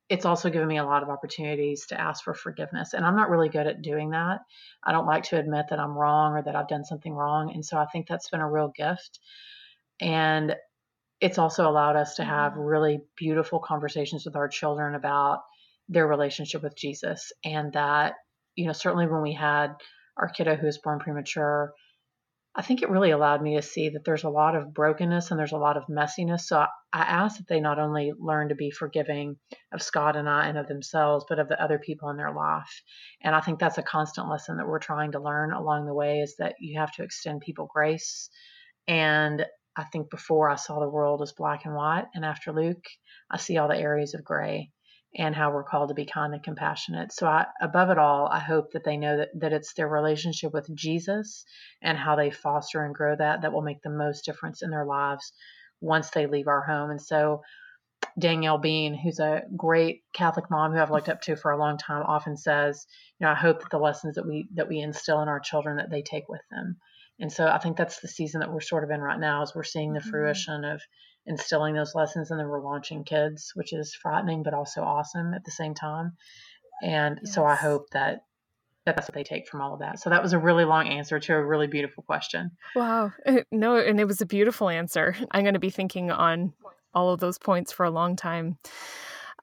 it's 0.08 0.24
also 0.24 0.50
given 0.50 0.66
me 0.66 0.78
a 0.78 0.84
lot 0.84 1.04
of 1.04 1.08
opportunities 1.08 1.86
to 1.86 2.00
ask 2.00 2.24
for 2.24 2.34
forgiveness. 2.34 2.94
And 2.94 3.06
I'm 3.06 3.14
not 3.14 3.30
really 3.30 3.48
good 3.48 3.68
at 3.68 3.80
doing 3.80 4.10
that. 4.10 4.40
I 4.82 4.90
don't 4.90 5.06
like 5.06 5.22
to 5.24 5.38
admit 5.38 5.66
that 5.70 5.78
I'm 5.78 5.96
wrong 5.96 6.32
or 6.32 6.42
that 6.42 6.56
I've 6.56 6.66
done 6.66 6.84
something 6.84 7.12
wrong. 7.12 7.52
And 7.54 7.64
so 7.64 7.78
I 7.78 7.86
think 7.86 8.08
that's 8.08 8.28
been 8.28 8.40
a 8.40 8.50
real 8.50 8.72
gift. 8.76 9.20
And 10.00 10.56
it's 11.20 11.38
also 11.38 11.68
allowed 11.68 11.96
us 11.96 12.16
to 12.16 12.24
have 12.24 12.52
mm. 12.52 12.56
really 12.58 13.00
beautiful 13.16 13.60
conversations 13.60 14.24
with 14.24 14.36
our 14.36 14.48
children 14.48 14.94
about 14.94 15.40
their 15.88 16.06
relationship 16.06 16.62
with 16.62 16.76
Jesus. 16.76 17.32
And 17.44 17.72
that, 17.74 18.14
you 18.54 18.66
know, 18.66 18.72
certainly 18.72 19.06
when 19.06 19.22
we 19.22 19.34
had 19.34 19.74
our 20.16 20.28
kiddo 20.28 20.56
who 20.56 20.66
was 20.66 20.78
born 20.78 20.98
premature, 20.98 21.72
I 22.54 22.62
think 22.62 22.82
it 22.82 22.90
really 22.90 23.12
allowed 23.12 23.42
me 23.42 23.56
to 23.56 23.62
see 23.62 23.90
that 23.90 24.04
there's 24.04 24.24
a 24.24 24.28
lot 24.28 24.56
of 24.56 24.74
brokenness 24.74 25.30
and 25.30 25.38
there's 25.38 25.52
a 25.52 25.56
lot 25.56 25.76
of 25.76 25.84
messiness. 25.88 26.40
So 26.40 26.58
I, 26.58 26.66
I 26.92 27.02
asked 27.02 27.38
that 27.38 27.46
they 27.48 27.60
not 27.60 27.78
only 27.78 28.12
learn 28.18 28.48
to 28.48 28.56
be 28.56 28.72
forgiving 28.72 29.36
of 29.72 29.82
Scott 29.82 30.16
and 30.16 30.28
I 30.28 30.48
and 30.48 30.58
of 30.58 30.66
themselves, 30.66 31.24
but 31.28 31.38
of 31.38 31.48
the 31.48 31.62
other 31.62 31.78
people 31.78 32.10
in 32.10 32.16
their 32.16 32.32
life. 32.32 32.82
And 33.22 33.36
I 33.36 33.40
think 33.40 33.60
that's 33.60 33.78
a 33.78 33.82
constant 33.82 34.28
lesson 34.28 34.56
that 34.56 34.66
we're 34.66 34.80
trying 34.80 35.12
to 35.12 35.22
learn 35.22 35.52
along 35.52 35.86
the 35.86 35.94
way 35.94 36.18
is 36.18 36.34
that 36.38 36.56
you 36.58 36.80
have 36.80 36.92
to 36.94 37.04
extend 37.04 37.40
people 37.40 37.68
grace. 37.72 38.30
And 38.88 39.46
I 39.76 39.84
think 39.84 40.10
before 40.10 40.50
I 40.50 40.56
saw 40.56 40.80
the 40.80 40.88
world 40.88 41.22
as 41.22 41.32
black 41.32 41.64
and 41.64 41.74
white, 41.74 42.06
and 42.14 42.24
after 42.24 42.52
Luke, 42.52 42.84
I 43.30 43.36
see 43.36 43.56
all 43.58 43.68
the 43.68 43.76
areas 43.76 44.14
of 44.14 44.24
gray 44.24 44.70
and 45.16 45.34
how 45.34 45.52
we're 45.52 45.64
called 45.64 45.88
to 45.88 45.94
be 45.94 46.06
kind 46.06 46.32
and 46.34 46.42
compassionate. 46.42 47.12
So, 47.12 47.26
I, 47.26 47.46
above 47.60 47.90
it 47.90 47.98
all, 47.98 48.28
I 48.28 48.38
hope 48.38 48.72
that 48.72 48.84
they 48.84 48.96
know 48.96 49.18
that, 49.18 49.28
that 49.40 49.52
it's 49.52 49.74
their 49.74 49.88
relationship 49.88 50.52
with 50.52 50.68
Jesus 50.74 51.44
and 51.82 51.98
how 51.98 52.16
they 52.16 52.30
foster 52.30 52.84
and 52.84 52.94
grow 52.94 53.16
that 53.16 53.42
that 53.42 53.52
will 53.52 53.62
make 53.62 53.82
the 53.82 53.90
most 53.90 54.24
difference 54.24 54.62
in 54.62 54.70
their 54.70 54.84
lives 54.84 55.32
once 55.80 56.10
they 56.10 56.26
leave 56.26 56.46
our 56.46 56.62
home. 56.62 56.90
And 56.90 57.02
so, 57.02 57.42
Danielle 58.18 58.58
Bean, 58.58 58.94
who's 58.94 59.18
a 59.18 59.42
great 59.56 60.02
Catholic 60.12 60.50
mom 60.50 60.72
who 60.72 60.78
I've 60.78 60.90
looked 60.90 61.08
up 61.08 61.20
to 61.22 61.36
for 61.36 61.50
a 61.50 61.58
long 61.58 61.78
time, 61.78 62.02
often 62.02 62.36
says, 62.36 62.86
you 63.18 63.26
know, 63.26 63.32
I 63.32 63.36
hope 63.36 63.60
that 63.60 63.70
the 63.70 63.78
lessons 63.78 64.16
that 64.16 64.26
we 64.26 64.48
that 64.54 64.68
we 64.68 64.80
instill 64.80 65.22
in 65.22 65.28
our 65.28 65.40
children 65.40 65.76
that 65.76 65.90
they 65.90 66.02
take 66.02 66.28
with 66.28 66.42
them. 66.50 66.76
And 67.20 67.30
so 67.30 67.46
I 67.46 67.58
think 67.58 67.76
that's 67.76 68.00
the 68.00 68.08
season 68.08 68.40
that 68.40 68.52
we're 68.52 68.60
sort 68.60 68.82
of 68.82 68.90
in 68.90 69.00
right 69.00 69.20
now, 69.20 69.42
as 69.42 69.54
we're 69.54 69.62
seeing 69.62 69.92
the 69.92 70.00
mm-hmm. 70.00 70.10
fruition 70.10 70.64
of 70.64 70.80
instilling 71.26 71.74
those 71.74 71.94
lessons 71.94 72.30
and 72.30 72.40
then 72.40 72.48
we're 72.48 72.64
launching 72.64 73.04
kids, 73.04 73.52
which 73.54 73.72
is 73.72 73.94
frightening 73.94 74.42
but 74.42 74.54
also 74.54 74.82
awesome 74.82 75.34
at 75.34 75.44
the 75.44 75.50
same 75.50 75.74
time. 75.74 76.12
And 76.82 77.20
yes. 77.22 77.34
so 77.34 77.44
I 77.44 77.54
hope 77.54 77.90
that 77.90 78.24
that's 78.86 79.06
what 79.06 79.14
they 79.14 79.22
take 79.22 79.46
from 79.46 79.60
all 79.60 79.74
of 79.74 79.80
that. 79.80 80.00
So 80.00 80.08
that 80.08 80.22
was 80.22 80.32
a 80.32 80.38
really 80.38 80.64
long 80.64 80.88
answer 80.88 81.20
to 81.20 81.34
a 81.34 81.44
really 81.44 81.66
beautiful 81.66 82.02
question. 82.02 82.52
Wow. 82.74 83.12
No, 83.52 83.76
and 83.76 84.00
it 84.00 84.06
was 84.06 84.22
a 84.22 84.26
beautiful 84.26 84.68
answer. 84.68 85.14
I'm 85.30 85.42
going 85.42 85.54
to 85.54 85.60
be 85.60 85.70
thinking 85.70 86.10
on 86.10 86.54
all 86.94 87.12
of 87.12 87.20
those 87.20 87.38
points 87.38 87.70
for 87.70 87.84
a 87.84 87.90
long 87.90 88.16
time 88.16 88.56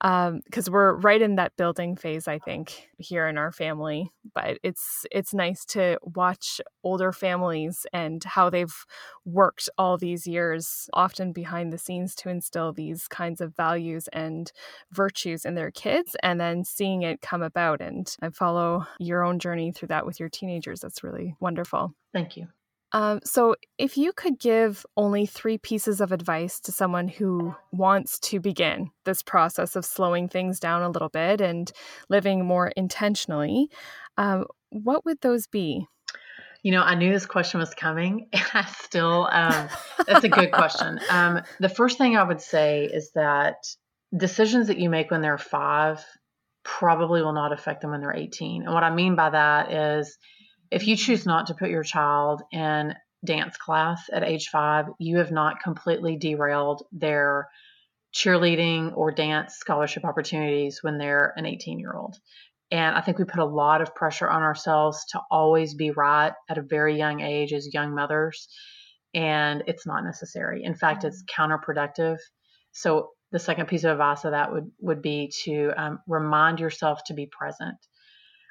because 0.02 0.68
um, 0.68 0.74
we're 0.74 0.94
right 0.96 1.22
in 1.22 1.36
that 1.36 1.56
building 1.58 1.96
phase 1.96 2.28
i 2.28 2.38
think 2.38 2.88
here 2.98 3.28
in 3.28 3.38
our 3.38 3.52
family 3.52 4.12
but 4.36 4.58
it's 4.64 5.06
it's 5.12 5.34
nice 5.34 5.66
to 5.66 5.98
watch 6.04 6.62
older 6.84 7.12
families 7.12 7.86
and 7.94 8.24
how 8.24 8.50
they've 8.50 8.86
worked 9.26 9.70
all 9.78 9.98
these 9.98 10.28
years 10.28 10.90
often 10.94 11.32
behind 11.32 11.74
the 11.74 11.78
scenes 11.78 12.14
to 12.16 12.30
instill 12.30 12.72
these 12.74 13.08
kinds 13.08 13.42
of 13.42 13.56
values 13.56 14.08
and 14.14 14.52
virtues 14.92 15.46
in 15.46 15.56
their 15.56 15.72
kids 15.72 16.16
and 16.22 16.40
then 16.40 16.64
seeing 16.64 17.02
it 17.02 17.22
come 17.22 17.42
about 17.42 17.82
and 17.82 18.16
i 18.22 18.30
follow 18.30 18.86
your 19.00 19.24
own 19.24 19.40
journey 19.40 19.72
through 19.72 19.88
that 19.88 20.06
with 20.06 20.20
your 20.20 20.30
teenagers. 20.30 20.82
That's 20.82 21.04
really 21.04 21.36
wonderful. 21.40 21.94
Thank 22.14 22.38
you 22.38 22.48
um, 22.94 23.20
so, 23.24 23.56
if 23.78 23.98
you 23.98 24.14
could 24.14 24.40
give 24.40 24.86
only 24.96 25.26
three 25.26 25.58
pieces 25.58 26.00
of 26.00 26.14
advice 26.14 26.60
to 26.62 26.72
someone 26.72 27.10
who 27.10 27.54
wants 27.72 28.18
to 28.20 28.40
begin 28.40 28.92
this 29.04 29.22
process 29.22 29.76
of 29.76 29.84
slowing 29.84 30.30
things 30.30 30.60
down 30.60 30.84
a 30.84 30.90
little 30.90 31.10
bit 31.10 31.42
and 31.42 31.72
living 32.10 32.46
more 32.46 32.70
intentionally, 32.78 33.70
um, 34.18 34.46
what 34.70 35.04
would 35.04 35.20
those 35.22 35.48
be? 35.48 35.86
You 36.64 36.72
know, 36.72 36.82
I 36.82 36.96
knew 36.96 37.12
this 37.12 37.26
question 37.26 37.60
was 37.60 37.74
coming, 37.74 38.30
and 38.34 38.46
I 38.54 38.66
still, 38.66 39.28
um, 39.32 39.68
that's 40.06 40.24
a 40.24 40.30
good 40.30 40.52
question. 40.54 41.00
Um, 41.10 41.42
the 41.60 41.70
first 41.70 41.98
thing 41.98 42.16
I 42.16 42.24
would 42.24 42.42
say 42.42 42.86
is 42.86 43.12
that 43.16 43.56
decisions 44.16 44.68
that 44.68 44.80
you 44.80 44.90
make 44.90 45.12
when 45.12 45.22
they're 45.22 45.38
five 45.38 46.04
probably 46.64 47.22
will 47.22 47.34
not 47.34 47.52
affect 47.52 47.82
them 47.82 47.92
when 47.92 48.00
they're 48.00 48.16
18. 48.16 48.64
And 48.64 48.74
what 48.74 48.84
I 48.84 48.94
mean 48.94 49.16
by 49.16 49.30
that 49.30 49.72
is, 49.72 50.18
if 50.72 50.88
you 50.88 50.96
choose 50.96 51.26
not 51.26 51.48
to 51.48 51.54
put 51.54 51.70
your 51.70 51.84
child 51.84 52.42
in 52.52 52.94
dance 53.26 53.58
class 53.58 54.10
at 54.12 54.24
age 54.24 54.50
five, 54.50 54.86
you 55.00 55.18
have 55.18 55.32
not 55.32 55.62
completely 55.62 56.18
derailed 56.18 56.84
their 56.92 57.50
cheerleading 58.14 58.96
or 58.96 59.12
dance 59.12 59.56
scholarship 59.56 60.06
opportunities 60.06 60.80
when 60.82 60.98
they're 60.98 61.34
an 61.36 61.46
18 61.46 61.80
year 61.80 61.94
old. 61.94 62.16
And 62.72 62.96
I 62.96 63.02
think 63.02 63.18
we 63.18 63.26
put 63.26 63.40
a 63.40 63.46
lot 63.46 63.82
of 63.82 63.96
pressure 63.96 64.30
on 64.30 64.42
ourselves 64.42 65.06
to 65.12 65.22
always 65.32 65.74
be 65.74 65.92
right 65.92 66.34
at 66.50 66.58
a 66.58 66.62
very 66.62 66.98
young 66.98 67.22
age 67.22 67.54
as 67.54 67.74
young 67.74 67.96
mothers. 67.96 68.50
And 69.14 69.64
it's 69.68 69.88
not 69.88 70.04
necessary. 70.04 70.64
In 70.64 70.76
fact, 70.76 71.06
it's 71.06 71.24
counterproductive. 71.34 72.18
So 72.74 73.12
the 73.32 73.40
second 73.40 73.68
piece 73.68 73.84
of 73.84 73.92
advice 73.92 74.26
of 74.26 74.32
that 74.32 74.52
would, 74.52 74.70
would 74.80 75.02
be 75.02 75.32
to 75.46 75.72
um, 75.78 76.00
remind 76.08 76.60
yourself 76.60 77.04
to 77.06 77.14
be 77.14 77.26
present. 77.26 77.78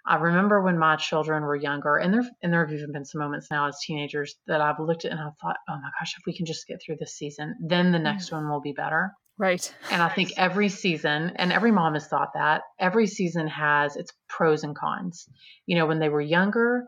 I 0.06 0.16
remember 0.16 0.62
when 0.62 0.78
my 0.78 0.96
children 0.96 1.42
were 1.42 1.56
younger, 1.56 1.96
and 1.96 2.14
there 2.14 2.24
and 2.42 2.52
there 2.52 2.64
have 2.64 2.74
even 2.74 2.92
been 2.92 3.04
some 3.04 3.20
moments 3.20 3.48
now 3.50 3.66
as 3.66 3.78
teenagers 3.80 4.36
that 4.46 4.60
I've 4.60 4.78
looked 4.78 5.04
at 5.04 5.10
and 5.10 5.20
I've 5.20 5.36
thought, 5.42 5.56
oh 5.68 5.74
my 5.74 5.90
gosh, 5.98 6.14
if 6.16 6.24
we 6.26 6.36
can 6.36 6.46
just 6.46 6.66
get 6.66 6.80
through 6.84 6.96
this 7.00 7.16
season, 7.16 7.56
then 7.66 7.92
the 7.92 7.98
next 7.98 8.30
one 8.30 8.48
will 8.48 8.60
be 8.60 8.72
better. 8.72 9.12
Right. 9.38 9.74
And 9.90 10.02
I 10.02 10.08
think 10.08 10.32
every 10.36 10.68
season, 10.68 11.32
and 11.36 11.52
every 11.52 11.70
mom 11.70 11.94
has 11.94 12.06
thought 12.06 12.30
that, 12.34 12.62
every 12.78 13.06
season 13.06 13.48
has 13.48 13.96
its 13.96 14.12
pros 14.28 14.64
and 14.64 14.74
cons. 14.74 15.28
You 15.66 15.76
know, 15.76 15.86
when 15.86 15.98
they 15.98 16.08
were 16.08 16.22
younger, 16.22 16.84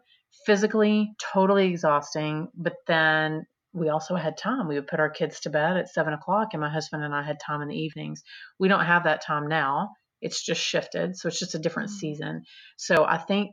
physically 0.47 1.13
totally 1.33 1.67
exhausting, 1.67 2.49
but 2.55 2.75
then 2.87 3.45
we 3.75 3.91
also 3.91 4.15
had 4.15 4.39
time. 4.39 4.67
We 4.67 4.77
would 4.77 4.87
put 4.87 5.01
our 5.01 5.11
kids 5.11 5.41
to 5.41 5.51
bed 5.51 5.77
at 5.77 5.91
seven 5.91 6.15
o'clock, 6.15 6.49
and 6.53 6.61
my 6.61 6.71
husband 6.71 7.05
and 7.05 7.15
I 7.15 7.23
had 7.23 7.37
time 7.45 7.61
in 7.61 7.69
the 7.69 7.77
evenings. 7.77 8.23
We 8.59 8.69
don't 8.69 8.87
have 8.87 9.05
that 9.05 9.23
time 9.23 9.49
now. 9.49 9.91
It's 10.21 10.45
just 10.45 10.61
shifted. 10.61 11.17
So 11.17 11.29
it's 11.29 11.39
just 11.39 11.55
a 11.55 11.59
different 11.59 11.91
mm-hmm. 11.91 11.99
season. 11.99 12.43
So 12.77 13.05
I 13.05 13.19
think 13.19 13.53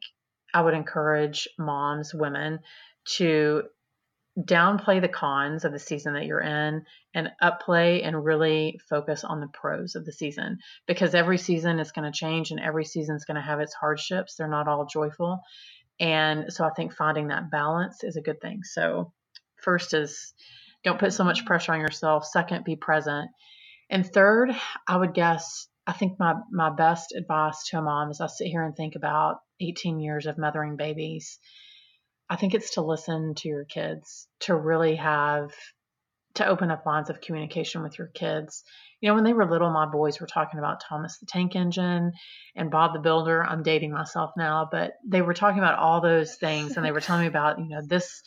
I 0.54 0.62
would 0.62 0.74
encourage 0.74 1.48
moms, 1.60 2.14
women 2.14 2.60
to 3.18 3.64
downplay 4.38 5.00
the 5.00 5.08
cons 5.08 5.64
of 5.64 5.72
the 5.72 5.80
season 5.80 6.14
that 6.14 6.26
you're 6.26 6.42
in 6.42 6.84
and 7.14 7.32
upplay 7.42 8.06
and 8.06 8.26
really 8.26 8.80
focus 8.90 9.24
on 9.24 9.40
the 9.40 9.48
pros 9.48 9.96
of 9.96 10.06
the 10.06 10.12
season 10.12 10.58
because 10.88 11.16
every 11.16 11.38
season 11.38 11.80
is 11.80 11.94
going 11.94 12.12
to 12.12 12.18
change 12.18 12.52
and 12.52 12.60
every 12.60 12.84
season 12.84 13.16
is 13.16 13.24
going 13.24 13.36
to 13.36 13.42
have 13.42 13.62
its 13.62 13.74
hardships. 13.74 14.36
They're 14.36 14.50
not 14.50 14.68
all 14.68 14.86
joyful. 14.86 15.40
And 16.00 16.52
so 16.52 16.66
I 16.66 16.72
think 16.72 16.94
finding 16.94 17.30
that 17.30 17.50
balance 17.50 18.04
is 18.04 18.18
a 18.18 18.22
good 18.22 18.42
thing. 18.42 18.64
So, 18.64 19.14
first 19.62 19.94
is 19.94 20.34
don't 20.84 21.00
put 21.00 21.14
so 21.14 21.24
much 21.24 21.46
pressure 21.46 21.74
on 21.74 21.80
yourself. 21.80 22.26
Second, 22.26 22.66
be 22.66 22.76
present. 22.76 23.30
And 23.90 24.06
third, 24.06 24.52
I 24.88 24.98
would 24.98 25.14
guess 25.14 25.68
I 25.88 25.94
think 25.94 26.20
my 26.20 26.36
my 26.52 26.70
best 26.70 27.14
advice 27.14 27.64
to 27.70 27.78
a 27.78 27.82
mom 27.82 28.10
as 28.10 28.22
I 28.22 28.28
sit 28.28 28.48
here 28.48 28.64
and 28.64 28.76
think 28.76 28.96
about 28.96 29.38
18 29.60 30.00
years 30.00 30.26
of 30.26 30.38
mothering 30.38 30.78
babies, 30.78 31.40
I 32.30 32.36
think 32.36 32.54
it's 32.54 32.76
to 32.76 32.82
listen 32.82 33.36
to 33.36 33.48
your 33.48 33.66
kids, 33.66 34.28
to 34.42 34.56
really 34.56 34.96
have 34.96 35.52
to 36.36 36.48
open 36.48 36.72
up 36.72 36.86
lines 36.86 37.10
of 37.10 37.22
communication 37.22 37.82
with 37.82 37.98
your 37.98 38.08
kids. 38.08 38.64
You 39.00 39.10
know, 39.10 39.16
when 39.16 39.24
they 39.24 39.34
were 39.34 39.50
little, 39.50 39.72
my 39.72 39.86
boys 39.86 40.20
were 40.20 40.28
talking 40.28 40.60
about 40.60 40.82
Thomas 40.82 41.18
the 41.20 41.28
Tank 41.28 41.56
Engine 41.56 42.12
and 42.56 42.72
Bob 42.72 42.94
the 42.94 43.00
Builder. 43.00 43.44
I'm 43.44 43.64
dating 43.64 43.92
myself 43.92 44.32
now, 44.38 44.68
but 44.70 44.94
they 45.08 45.22
were 45.22 45.34
talking 45.34 45.60
about 45.60 45.80
all 45.80 46.02
those 46.02 46.36
things 46.36 46.76
and 46.76 46.86
they 46.86 46.92
were 46.92 47.02
telling 47.02 47.22
me 47.22 47.28
about, 47.28 47.60
you 47.60 47.68
know, 47.68 47.82
this 47.86 48.22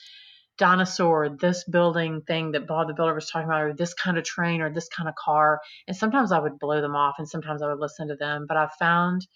dinosaur, 0.59 1.29
this 1.29 1.64
building 1.64 2.21
thing 2.23 2.53
that 2.53 2.66
Bob 2.66 2.88
the 2.88 2.94
Builder 2.94 3.14
was 3.14 3.31
talking 3.31 3.49
about, 3.49 3.62
or 3.62 3.73
this 3.73 3.94
kind 3.94 4.18
of 4.18 4.25
train 4.25 4.61
or 4.61 4.73
this 4.73 4.88
kind 4.88 5.09
of 5.09 5.14
car. 5.14 5.61
And 5.87 5.97
sometimes 5.97 6.33
I 6.33 6.38
would 6.38 6.59
blow 6.59 6.81
them 6.81 6.97
off 6.97 7.16
and 7.18 7.29
sometimes 7.29 7.62
I 7.62 7.68
would 7.68 7.79
listen 7.79 8.09
to 8.09 8.16
them. 8.16 8.47
But 8.47 8.57
I've 8.57 8.75
found 8.75 9.27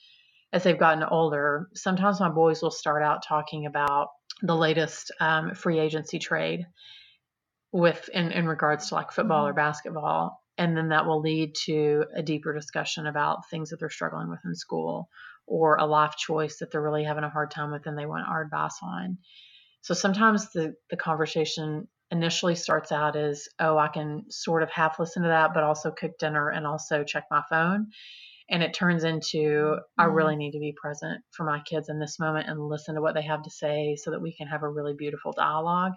as 0.53 0.65
they've 0.65 0.79
gotten 0.79 1.03
older, 1.05 1.69
sometimes 1.75 2.21
my 2.21 2.29
boys 2.29 2.63
will 2.63 2.71
start 2.71 3.03
out 3.03 3.25
talking 3.27 3.67
about 3.67 4.09
the 4.43 4.57
latest 4.57 5.11
um, 5.21 5.55
free 5.55 5.79
agency 5.79 6.19
trade 6.19 6.67
with 7.73 8.11
in, 8.13 8.33
in 8.33 8.47
regards 8.47 8.89
to 8.89 8.95
like 8.95 9.13
football 9.13 9.47
or 9.47 9.51
mm-hmm. 9.51 9.57
basketball. 9.57 10.43
And 10.59 10.77
then 10.77 10.91
that 10.91 11.07
will 11.07 11.21
lead 11.21 11.55
to 11.65 12.05
a 12.15 12.23
deeper 12.23 12.53
discussion 12.53 13.07
about 13.07 13.49
things 13.49 13.71
that 13.71 13.81
they're 13.81 13.89
struggling 13.89 14.29
with 14.29 14.41
in 14.45 14.55
school 14.55 15.09
or 15.47 15.77
a 15.77 15.87
life 15.87 16.17
choice 16.17 16.59
that 16.59 16.71
they're 16.71 16.83
really 16.83 17.05
having 17.05 17.25
a 17.25 17.31
hard 17.31 17.51
time 17.51 17.73
with 17.73 17.87
and 17.87 17.97
they 17.97 18.07
want 18.07 18.29
our 18.29 18.43
advice 18.43 18.79
on. 18.83 19.17
So 19.83 19.95
sometimes 19.95 20.51
the, 20.53 20.75
the 20.90 20.97
conversation 20.97 21.88
initially 22.11 22.55
starts 22.55 22.92
out 22.92 23.16
as, 23.16 23.49
oh, 23.59 23.79
I 23.79 23.88
can 23.88 24.25
sort 24.29 24.62
of 24.62 24.71
half 24.71 24.99
listen 24.99 25.23
to 25.23 25.29
that, 25.29 25.55
but 25.55 25.64
also 25.64 25.90
cook 25.90 26.12
dinner 26.18 26.51
and 26.51 26.66
also 26.66 27.05
check 27.05 27.25
my 27.31 27.42
phone. 27.51 27.88
And 28.51 28.62
it 28.62 28.75
turns 28.75 29.03
into, 29.05 29.38
mm-hmm. 29.38 30.01
I 30.01 30.05
really 30.05 30.37
need 30.37 30.53
to 30.53 30.59
be 30.59 30.75
present 30.81 31.23
for 31.31 31.45
my 31.45 31.61
kids 31.61 31.88
in 31.88 31.99
this 31.99 32.18
moment 32.18 32.49
and 32.49 32.61
listen 32.61 32.95
to 32.97 33.01
what 33.01 33.14
they 33.14 33.23
have 33.23 33.42
to 33.42 33.51
say 33.51 33.97
so 33.97 34.11
that 34.11 34.21
we 34.21 34.35
can 34.35 34.47
have 34.47 34.62
a 34.62 34.68
really 34.68 34.95
beautiful 34.97 35.33
dialogue. 35.33 35.95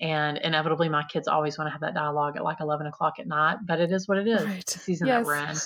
And 0.00 0.38
inevitably, 0.38 0.88
my 0.88 1.04
kids 1.04 1.28
always 1.28 1.58
want 1.58 1.68
to 1.68 1.72
have 1.72 1.82
that 1.82 1.94
dialogue 1.94 2.36
at 2.36 2.42
like 2.42 2.60
11 2.60 2.86
o'clock 2.86 3.14
at 3.20 3.26
night, 3.26 3.58
but 3.66 3.78
it 3.78 3.92
is 3.92 4.08
what 4.08 4.18
it 4.18 4.26
is, 4.26 4.42
right. 4.42 4.66
the 4.66 4.78
season 4.78 5.06
yes. 5.06 5.24
that 5.24 5.26
we're 5.26 5.36
in. 5.36 5.56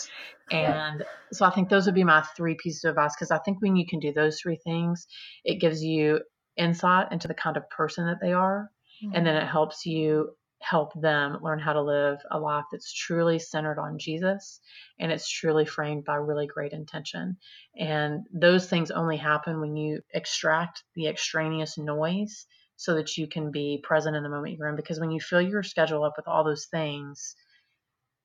And 0.59 1.05
so 1.33 1.47
I 1.47 1.51
think 1.51 1.69
those 1.69 1.87
would 1.87 1.95
be 1.95 2.05
my 2.05 2.23
three 2.37 2.57
pieces 2.61 2.85
of 2.85 2.91
advice 2.91 3.15
because 3.17 3.31
I 3.31 3.39
think 3.39 3.63
when 3.63 3.77
you 3.77 3.87
can 3.87 4.01
do 4.01 4.13
those 4.13 4.41
three 4.41 4.59
things, 4.63 5.07
it 5.45 5.61
gives 5.61 5.83
you 5.83 6.21
insight 6.57 7.13
into 7.13 7.29
the 7.29 7.35
kind 7.35 7.57
of 7.57 7.69
person 7.71 8.07
that 8.07 8.19
they 8.21 8.33
are. 8.33 8.71
Mm-hmm. 9.05 9.17
And 9.17 9.27
then 9.27 9.37
it 9.37 9.47
helps 9.47 9.87
you 9.87 10.31
help 10.61 10.93
them 11.01 11.39
learn 11.43 11.59
how 11.59 11.75
to 11.75 11.83
live 11.83 12.19
a 12.31 12.39
life 12.39 12.65
that's 12.73 12.93
truly 12.93 13.39
centered 13.39 13.79
on 13.79 13.99
Jesus 13.99 14.61
and 14.99 15.13
it's 15.13 15.31
truly 15.31 15.67
framed 15.67 16.05
by 16.05 16.15
really 16.15 16.47
great 16.47 16.73
intention. 16.73 17.37
And 17.79 18.27
those 18.33 18.69
things 18.69 18.91
only 18.91 19.19
happen 19.19 19.61
when 19.61 19.77
you 19.77 20.01
extract 20.15 20.83
the 20.95 21.09
extraneous 21.09 21.77
noise 21.77 22.47
so 22.77 22.95
that 22.95 23.17
you 23.17 23.27
can 23.27 23.51
be 23.51 23.81
present 23.83 24.17
in 24.17 24.23
the 24.23 24.29
moment 24.29 24.57
you're 24.57 24.69
in. 24.69 24.77
Because 24.77 25.01
when 25.01 25.11
you 25.11 25.21
fill 25.21 25.43
your 25.43 25.63
schedule 25.63 26.05
up 26.05 26.15
with 26.17 26.29
all 26.29 26.45
those 26.45 26.67
things, 26.67 27.37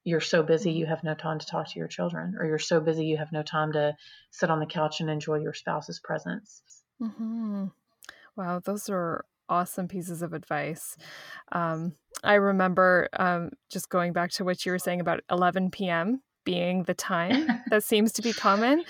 you're 0.03 0.19
so 0.19 0.41
busy 0.41 0.71
you 0.71 0.85
mm-hmm. 0.85 0.91
have 0.91 1.03
no 1.03 1.13
time 1.13 1.39
to 1.39 1.45
talk 1.45 1.69
to 1.69 1.79
your 1.79 1.87
children, 1.87 2.35
or 2.39 2.45
you're 2.45 2.59
so 2.59 2.79
busy 2.79 3.05
you 3.05 3.17
have 3.17 3.31
no 3.31 3.43
time 3.43 3.73
to 3.73 3.95
sit 4.31 4.49
on 4.49 4.59
the 4.59 4.65
couch 4.65 4.99
and 4.99 5.09
enjoy 5.09 5.35
your 5.35 5.53
spouse's 5.53 5.99
presence. 5.99 6.63
Mm-hmm. 7.01 7.65
Wow, 8.35 8.59
those 8.63 8.89
are 8.89 9.25
awesome 9.49 9.87
pieces 9.87 10.21
of 10.21 10.33
advice. 10.33 10.95
Um, 11.51 11.93
I 12.23 12.35
remember 12.35 13.09
um, 13.19 13.51
just 13.69 13.89
going 13.89 14.13
back 14.13 14.31
to 14.31 14.45
what 14.45 14.65
you 14.65 14.71
were 14.71 14.79
saying 14.79 15.01
about 15.01 15.21
11 15.29 15.71
p.m. 15.71 16.21
being 16.45 16.83
the 16.83 16.93
time 16.93 17.47
that 17.69 17.83
seems 17.83 18.13
to 18.13 18.21
be 18.21 18.31
common. 18.31 18.83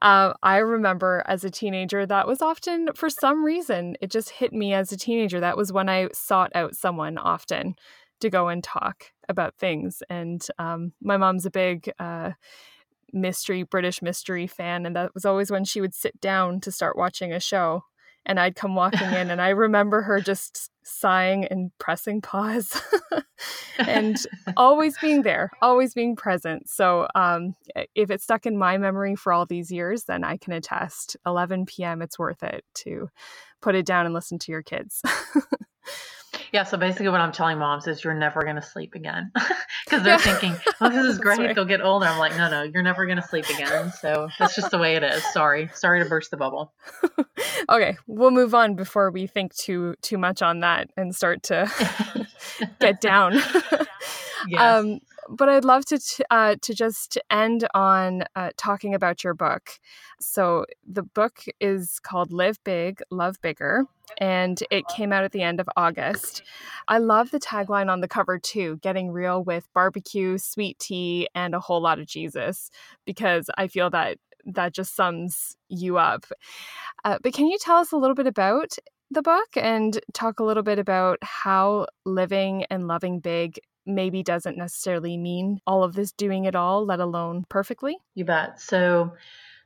Uh, 0.00 0.34
I 0.42 0.58
remember 0.58 1.24
as 1.26 1.44
a 1.44 1.50
teenager, 1.50 2.06
that 2.06 2.28
was 2.28 2.40
often, 2.40 2.90
for 2.94 3.10
some 3.10 3.44
reason, 3.44 3.96
it 4.00 4.10
just 4.10 4.30
hit 4.30 4.52
me 4.52 4.72
as 4.72 4.92
a 4.92 4.96
teenager. 4.96 5.40
That 5.40 5.56
was 5.56 5.72
when 5.72 5.88
I 5.88 6.08
sought 6.12 6.52
out 6.54 6.76
someone 6.76 7.18
often 7.18 7.74
to 8.20 8.30
go 8.30 8.48
and 8.48 8.62
talk 8.62 9.12
about 9.28 9.56
things. 9.56 10.02
And 10.08 10.46
um, 10.58 10.92
my 11.02 11.16
mom's 11.16 11.46
a 11.46 11.50
big, 11.50 11.90
uh, 11.98 12.32
mystery 13.12 13.62
British 13.62 14.02
mystery 14.02 14.44
fan 14.48 14.84
and 14.84 14.96
that 14.96 15.14
was 15.14 15.24
always 15.24 15.48
when 15.48 15.64
she 15.64 15.80
would 15.80 15.94
sit 15.94 16.20
down 16.20 16.60
to 16.60 16.72
start 16.72 16.96
watching 16.96 17.32
a 17.32 17.38
show 17.38 17.84
and 18.26 18.40
I'd 18.40 18.56
come 18.56 18.74
walking 18.74 19.12
in, 19.12 19.30
and 19.30 19.40
I 19.40 19.50
remember 19.50 20.02
her 20.02 20.20
just 20.20 20.70
sighing 20.82 21.44
and 21.46 21.70
pressing 21.78 22.20
pause 22.20 22.80
and 23.78 24.16
always 24.56 24.98
being 24.98 25.22
there, 25.22 25.50
always 25.62 25.94
being 25.94 26.16
present. 26.16 26.68
So, 26.68 27.06
um, 27.14 27.54
if 27.94 28.10
it's 28.10 28.24
stuck 28.24 28.46
in 28.46 28.56
my 28.56 28.78
memory 28.78 29.16
for 29.16 29.32
all 29.32 29.46
these 29.46 29.70
years, 29.70 30.04
then 30.04 30.24
I 30.24 30.36
can 30.36 30.52
attest 30.52 31.16
11 31.26 31.66
p.m., 31.66 32.02
it's 32.02 32.18
worth 32.18 32.42
it 32.42 32.64
to 32.74 33.08
put 33.60 33.74
it 33.74 33.86
down 33.86 34.06
and 34.06 34.14
listen 34.14 34.38
to 34.40 34.52
your 34.52 34.62
kids. 34.62 35.02
Yeah, 36.52 36.64
so 36.64 36.76
basically, 36.76 37.08
what 37.08 37.20
I'm 37.20 37.32
telling 37.32 37.58
moms 37.58 37.86
is 37.86 38.04
you're 38.04 38.14
never 38.14 38.42
going 38.42 38.56
to 38.56 38.62
sleep 38.62 38.94
again 38.94 39.32
because 39.84 40.02
they're 40.02 40.14
yeah. 40.14 40.18
thinking, 40.18 40.56
"Oh, 40.80 40.88
this 40.88 41.04
is 41.04 41.18
great. 41.20 41.38
Right. 41.38 41.54
They'll 41.54 41.64
get 41.64 41.80
older." 41.80 42.06
I'm 42.06 42.18
like, 42.18 42.36
"No, 42.36 42.50
no, 42.50 42.62
you're 42.62 42.82
never 42.82 43.06
going 43.06 43.16
to 43.16 43.26
sleep 43.26 43.48
again." 43.48 43.92
So 43.92 44.28
that's 44.38 44.54
just 44.54 44.70
the 44.70 44.78
way 44.78 44.96
it 44.96 45.02
is. 45.02 45.22
Sorry, 45.32 45.70
sorry 45.74 46.02
to 46.02 46.08
burst 46.08 46.30
the 46.30 46.36
bubble. 46.36 46.72
okay, 47.68 47.96
we'll 48.06 48.30
move 48.30 48.54
on 48.54 48.74
before 48.74 49.10
we 49.10 49.26
think 49.26 49.54
too 49.54 49.94
too 50.02 50.18
much 50.18 50.42
on 50.42 50.60
that 50.60 50.90
and 50.96 51.14
start 51.14 51.42
to 51.44 51.70
get 52.80 53.00
down. 53.00 53.34
yes. 54.48 54.60
Um, 54.60 55.00
but 55.28 55.48
I'd 55.48 55.64
love 55.64 55.84
to 55.86 56.00
uh, 56.30 56.56
to 56.60 56.74
just 56.74 57.18
end 57.30 57.66
on 57.74 58.24
uh, 58.36 58.50
talking 58.56 58.94
about 58.94 59.24
your 59.24 59.34
book. 59.34 59.78
So 60.20 60.66
the 60.86 61.02
book 61.02 61.44
is 61.60 61.98
called 62.00 62.32
"Live 62.32 62.62
Big, 62.64 63.00
Love 63.10 63.40
Bigger," 63.40 63.86
and 64.18 64.62
it 64.70 64.86
came 64.88 65.12
out 65.12 65.24
at 65.24 65.32
the 65.32 65.42
end 65.42 65.60
of 65.60 65.68
August. 65.76 66.42
I 66.88 66.98
love 66.98 67.30
the 67.30 67.40
tagline 67.40 67.90
on 67.90 68.00
the 68.00 68.08
cover 68.08 68.38
too: 68.38 68.78
"Getting 68.82 69.10
real 69.10 69.42
with 69.42 69.68
barbecue, 69.74 70.38
sweet 70.38 70.78
tea, 70.78 71.28
and 71.34 71.54
a 71.54 71.60
whole 71.60 71.80
lot 71.80 71.98
of 71.98 72.06
Jesus," 72.06 72.70
because 73.04 73.50
I 73.56 73.68
feel 73.68 73.90
that 73.90 74.18
that 74.46 74.74
just 74.74 74.94
sums 74.94 75.56
you 75.68 75.96
up. 75.96 76.26
Uh, 77.04 77.18
but 77.22 77.32
can 77.32 77.46
you 77.46 77.58
tell 77.58 77.76
us 77.76 77.92
a 77.92 77.96
little 77.96 78.14
bit 78.14 78.26
about 78.26 78.76
the 79.10 79.22
book 79.22 79.48
and 79.56 80.00
talk 80.12 80.40
a 80.40 80.44
little 80.44 80.62
bit 80.62 80.78
about 80.78 81.18
how 81.22 81.86
living 82.04 82.64
and 82.64 82.88
loving 82.88 83.20
big 83.20 83.58
maybe 83.86 84.22
doesn't 84.22 84.56
necessarily 84.56 85.16
mean 85.16 85.60
all 85.66 85.82
of 85.82 85.94
this 85.94 86.12
doing 86.12 86.44
it 86.44 86.54
all, 86.54 86.84
let 86.84 87.00
alone 87.00 87.44
perfectly? 87.48 87.96
You 88.14 88.24
bet. 88.24 88.60
So 88.60 89.12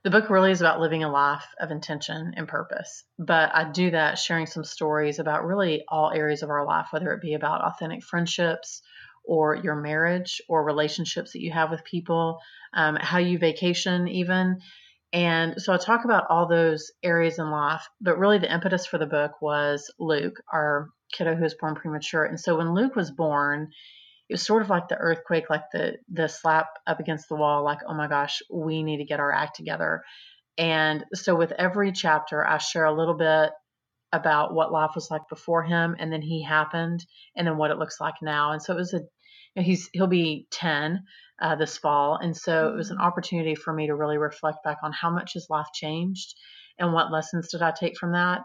the 0.04 0.10
book 0.10 0.30
really 0.30 0.52
is 0.52 0.60
about 0.60 0.80
living 0.80 1.02
a 1.02 1.10
life 1.10 1.46
of 1.60 1.70
intention 1.70 2.32
and 2.36 2.46
purpose. 2.46 3.04
But 3.18 3.50
I 3.54 3.70
do 3.70 3.90
that 3.90 4.18
sharing 4.18 4.46
some 4.46 4.64
stories 4.64 5.18
about 5.18 5.44
really 5.44 5.84
all 5.88 6.12
areas 6.12 6.42
of 6.42 6.50
our 6.50 6.64
life, 6.64 6.88
whether 6.90 7.12
it 7.12 7.20
be 7.20 7.34
about 7.34 7.62
authentic 7.62 8.04
friendships 8.04 8.82
or 9.24 9.56
your 9.56 9.74
marriage 9.74 10.40
or 10.48 10.64
relationships 10.64 11.32
that 11.32 11.42
you 11.42 11.52
have 11.52 11.70
with 11.70 11.84
people, 11.84 12.38
um, 12.72 12.96
how 12.96 13.18
you 13.18 13.38
vacation, 13.38 14.08
even. 14.08 14.60
And 15.12 15.60
so 15.60 15.72
I 15.72 15.78
talk 15.78 16.04
about 16.04 16.26
all 16.30 16.46
those 16.46 16.92
areas 17.02 17.38
in 17.38 17.50
life, 17.50 17.88
but 18.00 18.18
really 18.18 18.38
the 18.38 18.52
impetus 18.52 18.86
for 18.86 18.98
the 18.98 19.06
book 19.06 19.40
was 19.42 19.90
Luke, 19.98 20.40
our 20.52 20.90
kiddo 21.12 21.34
who 21.34 21.42
was 21.42 21.54
born 21.54 21.74
premature. 21.74 22.24
And 22.24 22.38
so 22.38 22.56
when 22.56 22.74
Luke 22.74 22.94
was 22.94 23.10
born, 23.10 23.70
it 24.28 24.34
was 24.34 24.44
sort 24.44 24.62
of 24.62 24.70
like 24.70 24.88
the 24.88 24.96
earthquake, 24.96 25.50
like 25.50 25.64
the 25.72 25.96
the 26.12 26.28
slap 26.28 26.68
up 26.86 27.00
against 27.00 27.28
the 27.28 27.36
wall, 27.36 27.64
like, 27.64 27.80
oh 27.86 27.94
my 27.94 28.08
gosh, 28.08 28.40
we 28.50 28.82
need 28.82 28.98
to 28.98 29.04
get 29.04 29.20
our 29.20 29.32
act 29.32 29.56
together. 29.56 30.02
And 30.56 31.04
so 31.14 31.34
with 31.36 31.52
every 31.52 31.92
chapter, 31.92 32.46
I 32.46 32.58
share 32.58 32.84
a 32.84 32.96
little 32.96 33.14
bit 33.14 33.50
about 34.12 34.54
what 34.54 34.72
life 34.72 34.92
was 34.94 35.10
like 35.10 35.22
before 35.28 35.62
him, 35.62 35.96
and 35.98 36.12
then 36.12 36.22
he 36.22 36.42
happened, 36.42 37.04
and 37.36 37.46
then 37.46 37.56
what 37.56 37.70
it 37.70 37.78
looks 37.78 38.00
like 38.00 38.14
now. 38.22 38.52
And 38.52 38.62
so 38.62 38.74
it 38.74 38.76
was 38.76 38.94
a 38.94 39.00
he's 39.62 39.88
he'll 39.92 40.06
be 40.06 40.46
10 40.50 41.02
uh, 41.40 41.54
this 41.56 41.78
fall 41.78 42.16
and 42.16 42.36
so 42.36 42.68
it 42.68 42.76
was 42.76 42.90
an 42.90 42.96
mm-hmm. 42.96 43.06
opportunity 43.06 43.54
for 43.54 43.72
me 43.72 43.86
to 43.86 43.94
really 43.94 44.18
reflect 44.18 44.58
back 44.64 44.78
on 44.82 44.92
how 44.92 45.10
much 45.10 45.34
his 45.34 45.46
life 45.50 45.68
changed 45.74 46.34
and 46.78 46.92
what 46.92 47.12
lessons 47.12 47.48
did 47.50 47.62
i 47.62 47.70
take 47.70 47.96
from 47.96 48.12
that 48.12 48.42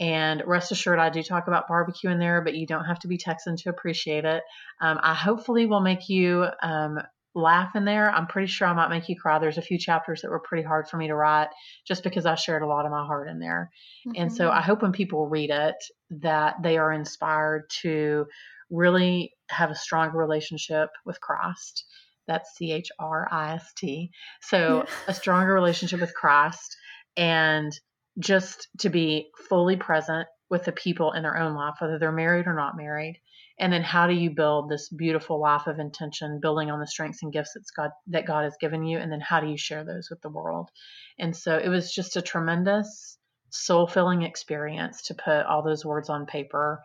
and 0.00 0.42
rest 0.46 0.72
assured, 0.72 0.98
I 0.98 1.10
do 1.10 1.22
talk 1.22 1.46
about 1.46 1.68
barbecue 1.68 2.10
in 2.10 2.18
there, 2.18 2.42
but 2.42 2.54
you 2.54 2.66
don't 2.66 2.84
have 2.84 2.98
to 3.00 3.08
be 3.08 3.16
Texan 3.16 3.56
to 3.58 3.70
appreciate 3.70 4.24
it. 4.24 4.42
Um, 4.80 4.98
I 5.02 5.14
hopefully 5.14 5.66
will 5.66 5.80
make 5.80 6.08
you 6.08 6.46
um, 6.62 6.98
laugh 7.34 7.74
in 7.74 7.84
there. 7.84 8.10
I'm 8.10 8.26
pretty 8.26 8.48
sure 8.48 8.66
I 8.66 8.72
might 8.72 8.90
make 8.90 9.08
you 9.08 9.16
cry. 9.16 9.38
There's 9.38 9.58
a 9.58 9.62
few 9.62 9.78
chapters 9.78 10.22
that 10.22 10.30
were 10.30 10.40
pretty 10.40 10.64
hard 10.64 10.88
for 10.88 10.96
me 10.96 11.08
to 11.08 11.14
write 11.14 11.48
just 11.86 12.02
because 12.02 12.26
I 12.26 12.34
shared 12.34 12.62
a 12.62 12.66
lot 12.66 12.86
of 12.86 12.92
my 12.92 13.04
heart 13.04 13.28
in 13.28 13.38
there. 13.38 13.70
Mm-hmm. 14.06 14.22
And 14.22 14.32
so 14.32 14.50
I 14.50 14.56
mm-hmm. 14.56 14.66
hope 14.66 14.82
when 14.82 14.92
people 14.92 15.28
read 15.28 15.50
it 15.50 15.76
that 16.10 16.56
they 16.62 16.76
are 16.76 16.92
inspired 16.92 17.68
to 17.82 18.26
really 18.70 19.32
have 19.50 19.70
a 19.70 19.76
stronger 19.76 20.18
relationship 20.18 20.90
with 21.04 21.20
Christ. 21.20 21.84
That's 22.26 22.56
C 22.56 22.72
H 22.72 22.88
R 22.98 23.28
I 23.30 23.54
S 23.54 23.72
T. 23.76 24.10
So 24.40 24.78
yeah. 24.78 24.90
a 25.08 25.14
stronger 25.14 25.52
relationship 25.52 26.00
with 26.00 26.14
Christ 26.14 26.76
and 27.16 27.72
just 28.18 28.68
to 28.80 28.90
be 28.90 29.30
fully 29.48 29.76
present 29.76 30.28
with 30.50 30.64
the 30.64 30.72
people 30.72 31.12
in 31.12 31.22
their 31.22 31.36
own 31.36 31.54
life, 31.54 31.74
whether 31.80 31.98
they're 31.98 32.12
married 32.12 32.46
or 32.46 32.54
not 32.54 32.76
married. 32.76 33.20
And 33.58 33.72
then 33.72 33.82
how 33.82 34.06
do 34.06 34.14
you 34.14 34.30
build 34.30 34.68
this 34.68 34.88
beautiful 34.88 35.40
life 35.40 35.66
of 35.66 35.78
intention, 35.78 36.40
building 36.40 36.70
on 36.70 36.80
the 36.80 36.86
strengths 36.86 37.22
and 37.22 37.32
gifts 37.32 37.52
that's 37.54 37.70
God 37.70 37.90
that 38.08 38.26
God 38.26 38.44
has 38.44 38.56
given 38.60 38.84
you, 38.84 38.98
and 38.98 39.10
then 39.12 39.20
how 39.20 39.40
do 39.40 39.46
you 39.46 39.56
share 39.56 39.84
those 39.84 40.08
with 40.10 40.20
the 40.22 40.28
world? 40.28 40.70
And 41.18 41.36
so 41.36 41.56
it 41.56 41.68
was 41.68 41.94
just 41.94 42.16
a 42.16 42.22
tremendous 42.22 43.16
soul 43.50 43.86
filling 43.86 44.22
experience 44.22 45.02
to 45.02 45.14
put 45.14 45.46
all 45.46 45.62
those 45.62 45.84
words 45.84 46.08
on 46.08 46.26
paper. 46.26 46.82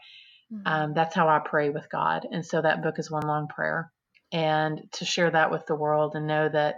Mm-hmm. 0.53 0.67
Um, 0.67 0.93
that's 0.93 1.15
how 1.15 1.27
I 1.27 1.39
pray 1.39 1.71
with 1.71 1.89
God. 1.91 2.27
And 2.31 2.45
so 2.45 2.61
that 2.61 2.83
book 2.83 2.99
is 2.99 3.09
one 3.09 3.25
long 3.25 3.47
prayer. 3.47 3.91
And 4.31 4.81
to 4.93 5.05
share 5.05 5.31
that 5.31 5.49
with 5.49 5.65
the 5.65 5.75
world 5.75 6.15
and 6.15 6.27
know 6.27 6.49
that 6.49 6.75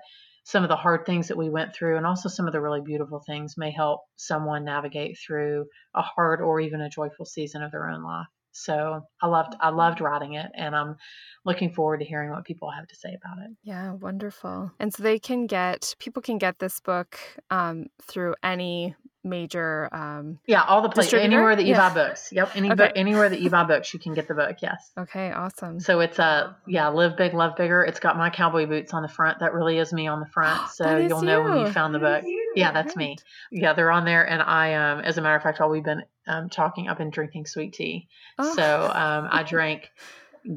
some 0.52 0.64
of 0.64 0.70
the 0.70 0.76
hard 0.76 1.06
things 1.06 1.30
that 1.30 1.38
we 1.38 1.50
went 1.50 1.74
through 1.74 1.96
and 1.96 2.06
also 2.06 2.28
some 2.28 2.46
of 2.46 2.52
the 2.52 2.60
really 2.60 2.82
beautiful 2.82 3.24
things 3.26 3.58
may 3.58 3.72
help 3.72 4.02
someone 4.18 4.66
navigate 4.66 5.18
through 5.18 5.66
a 5.96 6.02
hard 6.02 6.42
or 6.42 6.60
even 6.60 6.82
a 6.82 6.90
joyful 6.90 7.26
season 7.26 7.64
of 7.64 7.72
their 7.72 7.88
own 7.88 8.04
life. 8.04 8.28
So 8.52 9.02
I 9.22 9.28
loved 9.28 9.56
I 9.62 9.70
loved 9.70 10.02
writing 10.02 10.34
it 10.34 10.52
and 10.54 10.76
I'm 10.76 10.98
looking 11.46 11.72
forward 11.72 12.00
to 12.00 12.06
hearing 12.06 12.32
what 12.32 12.44
people 12.44 12.70
have 12.70 12.86
to 12.88 12.96
say 12.96 13.16
about 13.16 13.42
it. 13.46 13.52
Yeah, 13.64 13.94
wonderful. 13.94 14.74
And 14.78 14.94
so 14.94 15.04
they 15.04 15.20
can 15.20 15.48
get 15.48 15.96
people 16.00 16.22
can 16.22 16.38
get 16.38 16.60
this 16.60 16.82
book 16.82 17.18
um, 17.50 17.86
through 18.02 18.36
any 18.44 18.94
major 19.24 19.88
um 19.92 20.40
yeah 20.48 20.64
all 20.64 20.82
the 20.82 20.90
places 20.90 21.14
anywhere 21.14 21.56
that 21.56 21.64
you 21.64 21.72
yeah. 21.74 21.90
buy 21.90 21.94
books. 21.94 22.30
Yep 22.32 22.52
any 22.56 22.70
okay. 22.70 22.76
book 22.76 22.92
anywhere 22.96 23.30
that 23.30 23.40
you 23.40 23.50
buy 23.50 23.64
books 23.64 23.94
you 23.94 24.00
can 24.00 24.14
get 24.14 24.28
the 24.28 24.34
book 24.34 24.58
yes. 24.62 24.92
Okay 24.98 25.32
awesome. 25.32 25.80
So 25.80 26.00
it's 26.00 26.20
a 26.20 26.24
uh, 26.24 26.54
yeah 26.68 26.88
live 26.90 27.18
big 27.18 27.34
love 27.34 27.56
bigger. 27.56 27.84
It's 27.84 28.00
got 28.00 28.18
my 28.18 28.30
cowboy 28.30 28.66
boots 28.66 28.94
on 28.94 29.04
the 29.04 29.08
front. 29.08 29.40
That 29.40 29.54
really 29.54 29.78
is 29.78 29.94
me 29.94 30.08
on 30.08 30.20
the 30.20 30.26
front 30.26 30.70
so 30.72 30.98
you'll 30.98 31.22
know 31.22 31.42
when 31.44 31.60
you 31.60 31.72
found 31.72 31.94
the 31.94 32.00
book. 32.00 32.24
yeah 32.56 32.72
that's 32.72 32.96
me. 32.96 33.18
Yeah 33.52 33.74
they're 33.74 33.92
on 33.92 34.06
there 34.06 34.28
and 34.28 34.42
i 34.42 34.74
um 34.74 35.00
as 35.02 35.18
a 35.18 35.22
matter 35.22 35.36
of 35.36 35.44
fact 35.44 35.60
while 35.60 35.70
we've 35.70 35.84
been 35.84 36.04
um, 36.28 36.50
talking 36.50 36.88
i've 36.88 36.98
been 36.98 37.10
drinking 37.10 37.46
sweet 37.46 37.74
tea. 37.74 38.08
Oh. 38.40 38.56
so 38.56 38.92
um 38.94 39.28
i 39.32 39.44
drank 39.48 39.92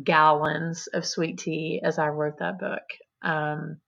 gallons 0.02 0.86
of 0.86 1.04
sweet 1.04 1.38
tea 1.38 1.80
as 1.82 1.98
i 1.98 2.08
wrote 2.08 2.38
that 2.38 2.58
book. 2.58 2.82
Um 3.22 3.78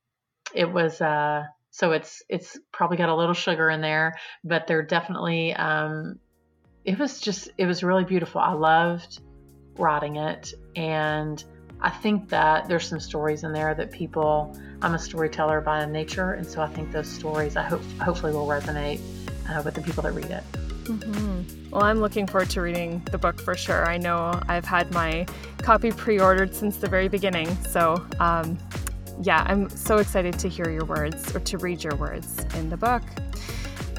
it 0.55 0.71
was 0.71 1.01
uh 1.01 1.45
so 1.77 1.93
it's 1.93 2.23
it's 2.31 2.59
probably 2.73 2.97
got 2.97 3.11
a 3.11 3.15
little 3.15 3.35
sugar 3.35 3.69
in 3.69 3.83
there, 3.83 4.19
but 4.43 4.67
they're 4.67 4.81
definitely 4.81 5.53
um, 5.53 6.19
it 6.87 6.99
was 6.99 7.21
just 7.21 7.51
it 7.59 7.67
was 7.67 7.83
really 7.83 8.05
beautiful. 8.05 8.41
I 8.41 8.55
loved 8.55 9.21
writing 9.77 10.17
it 10.17 10.55
and 10.75 11.45
I 11.83 11.91
think 11.91 12.31
that 12.31 12.67
there's 12.67 12.87
some 12.87 12.99
stories 12.99 13.45
in 13.45 13.53
there 13.53 13.75
that 13.75 13.93
people 13.93 14.59
I'm 14.81 14.95
a 14.95 14.99
storyteller 14.99 15.61
by 15.61 15.85
nature 15.85 16.33
and 16.33 16.47
so 16.47 16.63
I 16.63 16.67
think 16.69 16.93
those 16.93 17.09
stories 17.09 17.57
I 17.57 17.65
hope 17.65 17.83
hopefully 18.01 18.33
will 18.33 18.47
resonate 18.47 19.01
uh, 19.47 19.61
with 19.63 19.75
the 19.75 19.83
people 19.83 20.03
that 20.05 20.13
read 20.13 20.31
it. 20.31 20.45
Mm-hmm. 20.85 21.71
Well, 21.73 21.83
I'm 21.83 22.01
looking 22.01 22.27
forward 22.27 22.49
to 22.51 22.63
reading 22.63 23.03
the 23.11 23.19
book 23.19 23.39
for 23.39 23.55
sure. 23.55 23.85
I 23.87 23.99
know 23.99 24.41
I've 24.49 24.65
had 24.65 24.91
my 24.93 25.27
copy 25.59 25.93
pre 25.93 26.19
ordered 26.19 26.55
since 26.55 26.79
the 26.79 26.89
very 26.89 27.09
beginning. 27.09 27.55
So 27.65 28.03
um, 28.19 28.57
yeah, 29.23 29.45
I'm 29.47 29.69
so 29.71 29.99
excited 29.99 30.39
to 30.39 30.49
hear 30.49 30.71
your 30.71 30.85
words 30.85 31.35
or 31.35 31.41
to 31.41 31.59
read 31.59 31.83
your 31.83 31.95
words 31.97 32.45
in 32.55 32.71
the 32.71 32.77
book. 32.77 33.03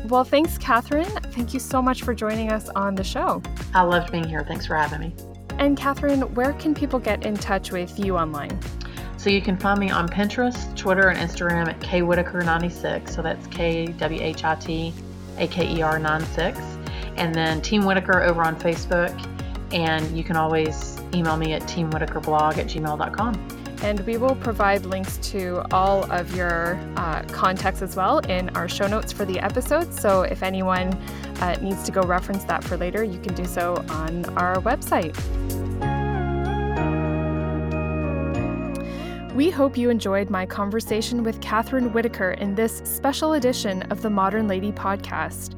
Well, 0.06 0.24
thanks, 0.24 0.58
Kathryn. 0.58 1.08
Thank 1.34 1.54
you 1.54 1.60
so 1.60 1.82
much 1.82 2.04
for 2.04 2.14
joining 2.14 2.52
us 2.52 2.70
on 2.70 2.96
the 2.96 3.04
show. 3.04 3.42
I 3.74 3.82
loved 3.82 4.12
being 4.12 4.28
here. 4.28 4.44
Thanks 4.48 4.66
for 4.66 4.76
having 4.76 5.00
me. 5.00 5.14
And 5.60 5.78
Kathryn, 5.78 6.32
where 6.34 6.54
can 6.54 6.76
people 6.76 7.00
get 7.00 7.26
in 7.26 7.36
touch 7.36 7.72
with 7.72 7.98
you 8.00 8.16
online? 8.16 8.58
So 9.18 9.32
you 9.32 9.42
can 9.42 9.58
find 9.58 9.80
me 9.80 9.90
on 9.90 10.08
Pinterest, 10.08 10.76
Twitter, 10.76 11.10
and 11.10 11.20
Instagram 11.20 11.68
at 11.68 11.82
K 11.82 12.02
Whitaker96. 12.02 13.10
So 13.10 13.22
that's 13.22 13.46
K 13.48 13.88
W 13.88 14.22
H 14.22 14.44
I 14.44 14.56
T 14.56 14.94
A 15.38 15.48
K 15.48 15.76
E 15.76 15.82
R 15.82 15.98
96. 15.98 16.60
And 17.18 17.34
then 17.34 17.60
Team 17.62 17.84
Whitaker 17.84 18.22
over 18.22 18.44
on 18.44 18.58
Facebook. 18.60 19.12
And 19.74 20.16
you 20.16 20.24
can 20.24 20.38
always 20.38 21.02
email 21.14 21.36
me 21.36 21.54
at 21.54 21.64
teamwhitakerblog 21.64 22.58
at 22.58 22.68
gmail.com. 22.68 23.57
And 23.82 24.00
we 24.02 24.18
will 24.18 24.36
provide 24.36 24.86
links 24.86 25.18
to 25.32 25.64
all 25.72 26.12
of 26.12 26.36
your 26.36 26.80
uh, 26.98 27.24
contacts 27.32 27.82
as 27.82 27.96
well 27.96 28.20
in 28.20 28.50
our 28.50 28.68
show 28.68 28.88
notes 28.88 29.12
for 29.12 29.24
the 29.26 29.40
episode. 29.40 29.94
So 29.94 30.24
if 30.24 30.44
anyone 30.44 30.94
uh, 31.42 31.58
needs 31.62 31.84
to 31.84 31.92
go 31.92 32.02
reference 32.02 32.44
that 32.46 32.64
for 32.64 32.78
later, 32.78 33.04
you 33.04 33.20
can 33.20 33.34
do 33.34 33.46
so 33.46 33.76
on 33.90 34.26
our 34.38 34.56
website. 34.58 35.16
We 39.38 39.52
hope 39.52 39.78
you 39.78 39.92
enjoyed 39.92 40.32
my 40.32 40.48
conversation 40.48 41.22
with 41.22 41.40
Kathryn 41.42 41.94
Whitaker 41.94 42.32
in 42.32 42.56
this 42.56 42.82
special 42.84 43.34
edition 43.34 43.84
of 43.84 44.02
the 44.02 44.10
Modern 44.10 44.48
Lady 44.48 44.72
podcast. 44.72 45.57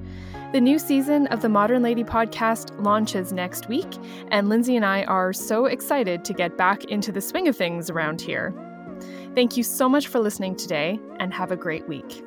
The 0.51 0.59
new 0.59 0.79
season 0.79 1.27
of 1.27 1.43
the 1.43 1.49
Modern 1.49 1.83
Lady 1.83 2.03
podcast 2.03 2.71
launches 2.83 3.31
next 3.31 3.69
week, 3.69 3.85
and 4.29 4.49
Lindsay 4.49 4.75
and 4.75 4.83
I 4.83 5.03
are 5.03 5.31
so 5.31 5.67
excited 5.67 6.25
to 6.25 6.33
get 6.33 6.57
back 6.57 6.85
into 6.85 7.11
the 7.11 7.21
swing 7.21 7.47
of 7.47 7.55
things 7.55 7.91
around 7.91 8.19
here. 8.19 8.51
Thank 9.35 9.57
you 9.57 9.63
so 9.63 9.87
much 9.87 10.07
for 10.07 10.19
listening 10.19 10.55
today, 10.55 10.99
and 11.19 11.31
have 11.35 11.51
a 11.51 11.55
great 11.55 11.87
week. 11.87 12.23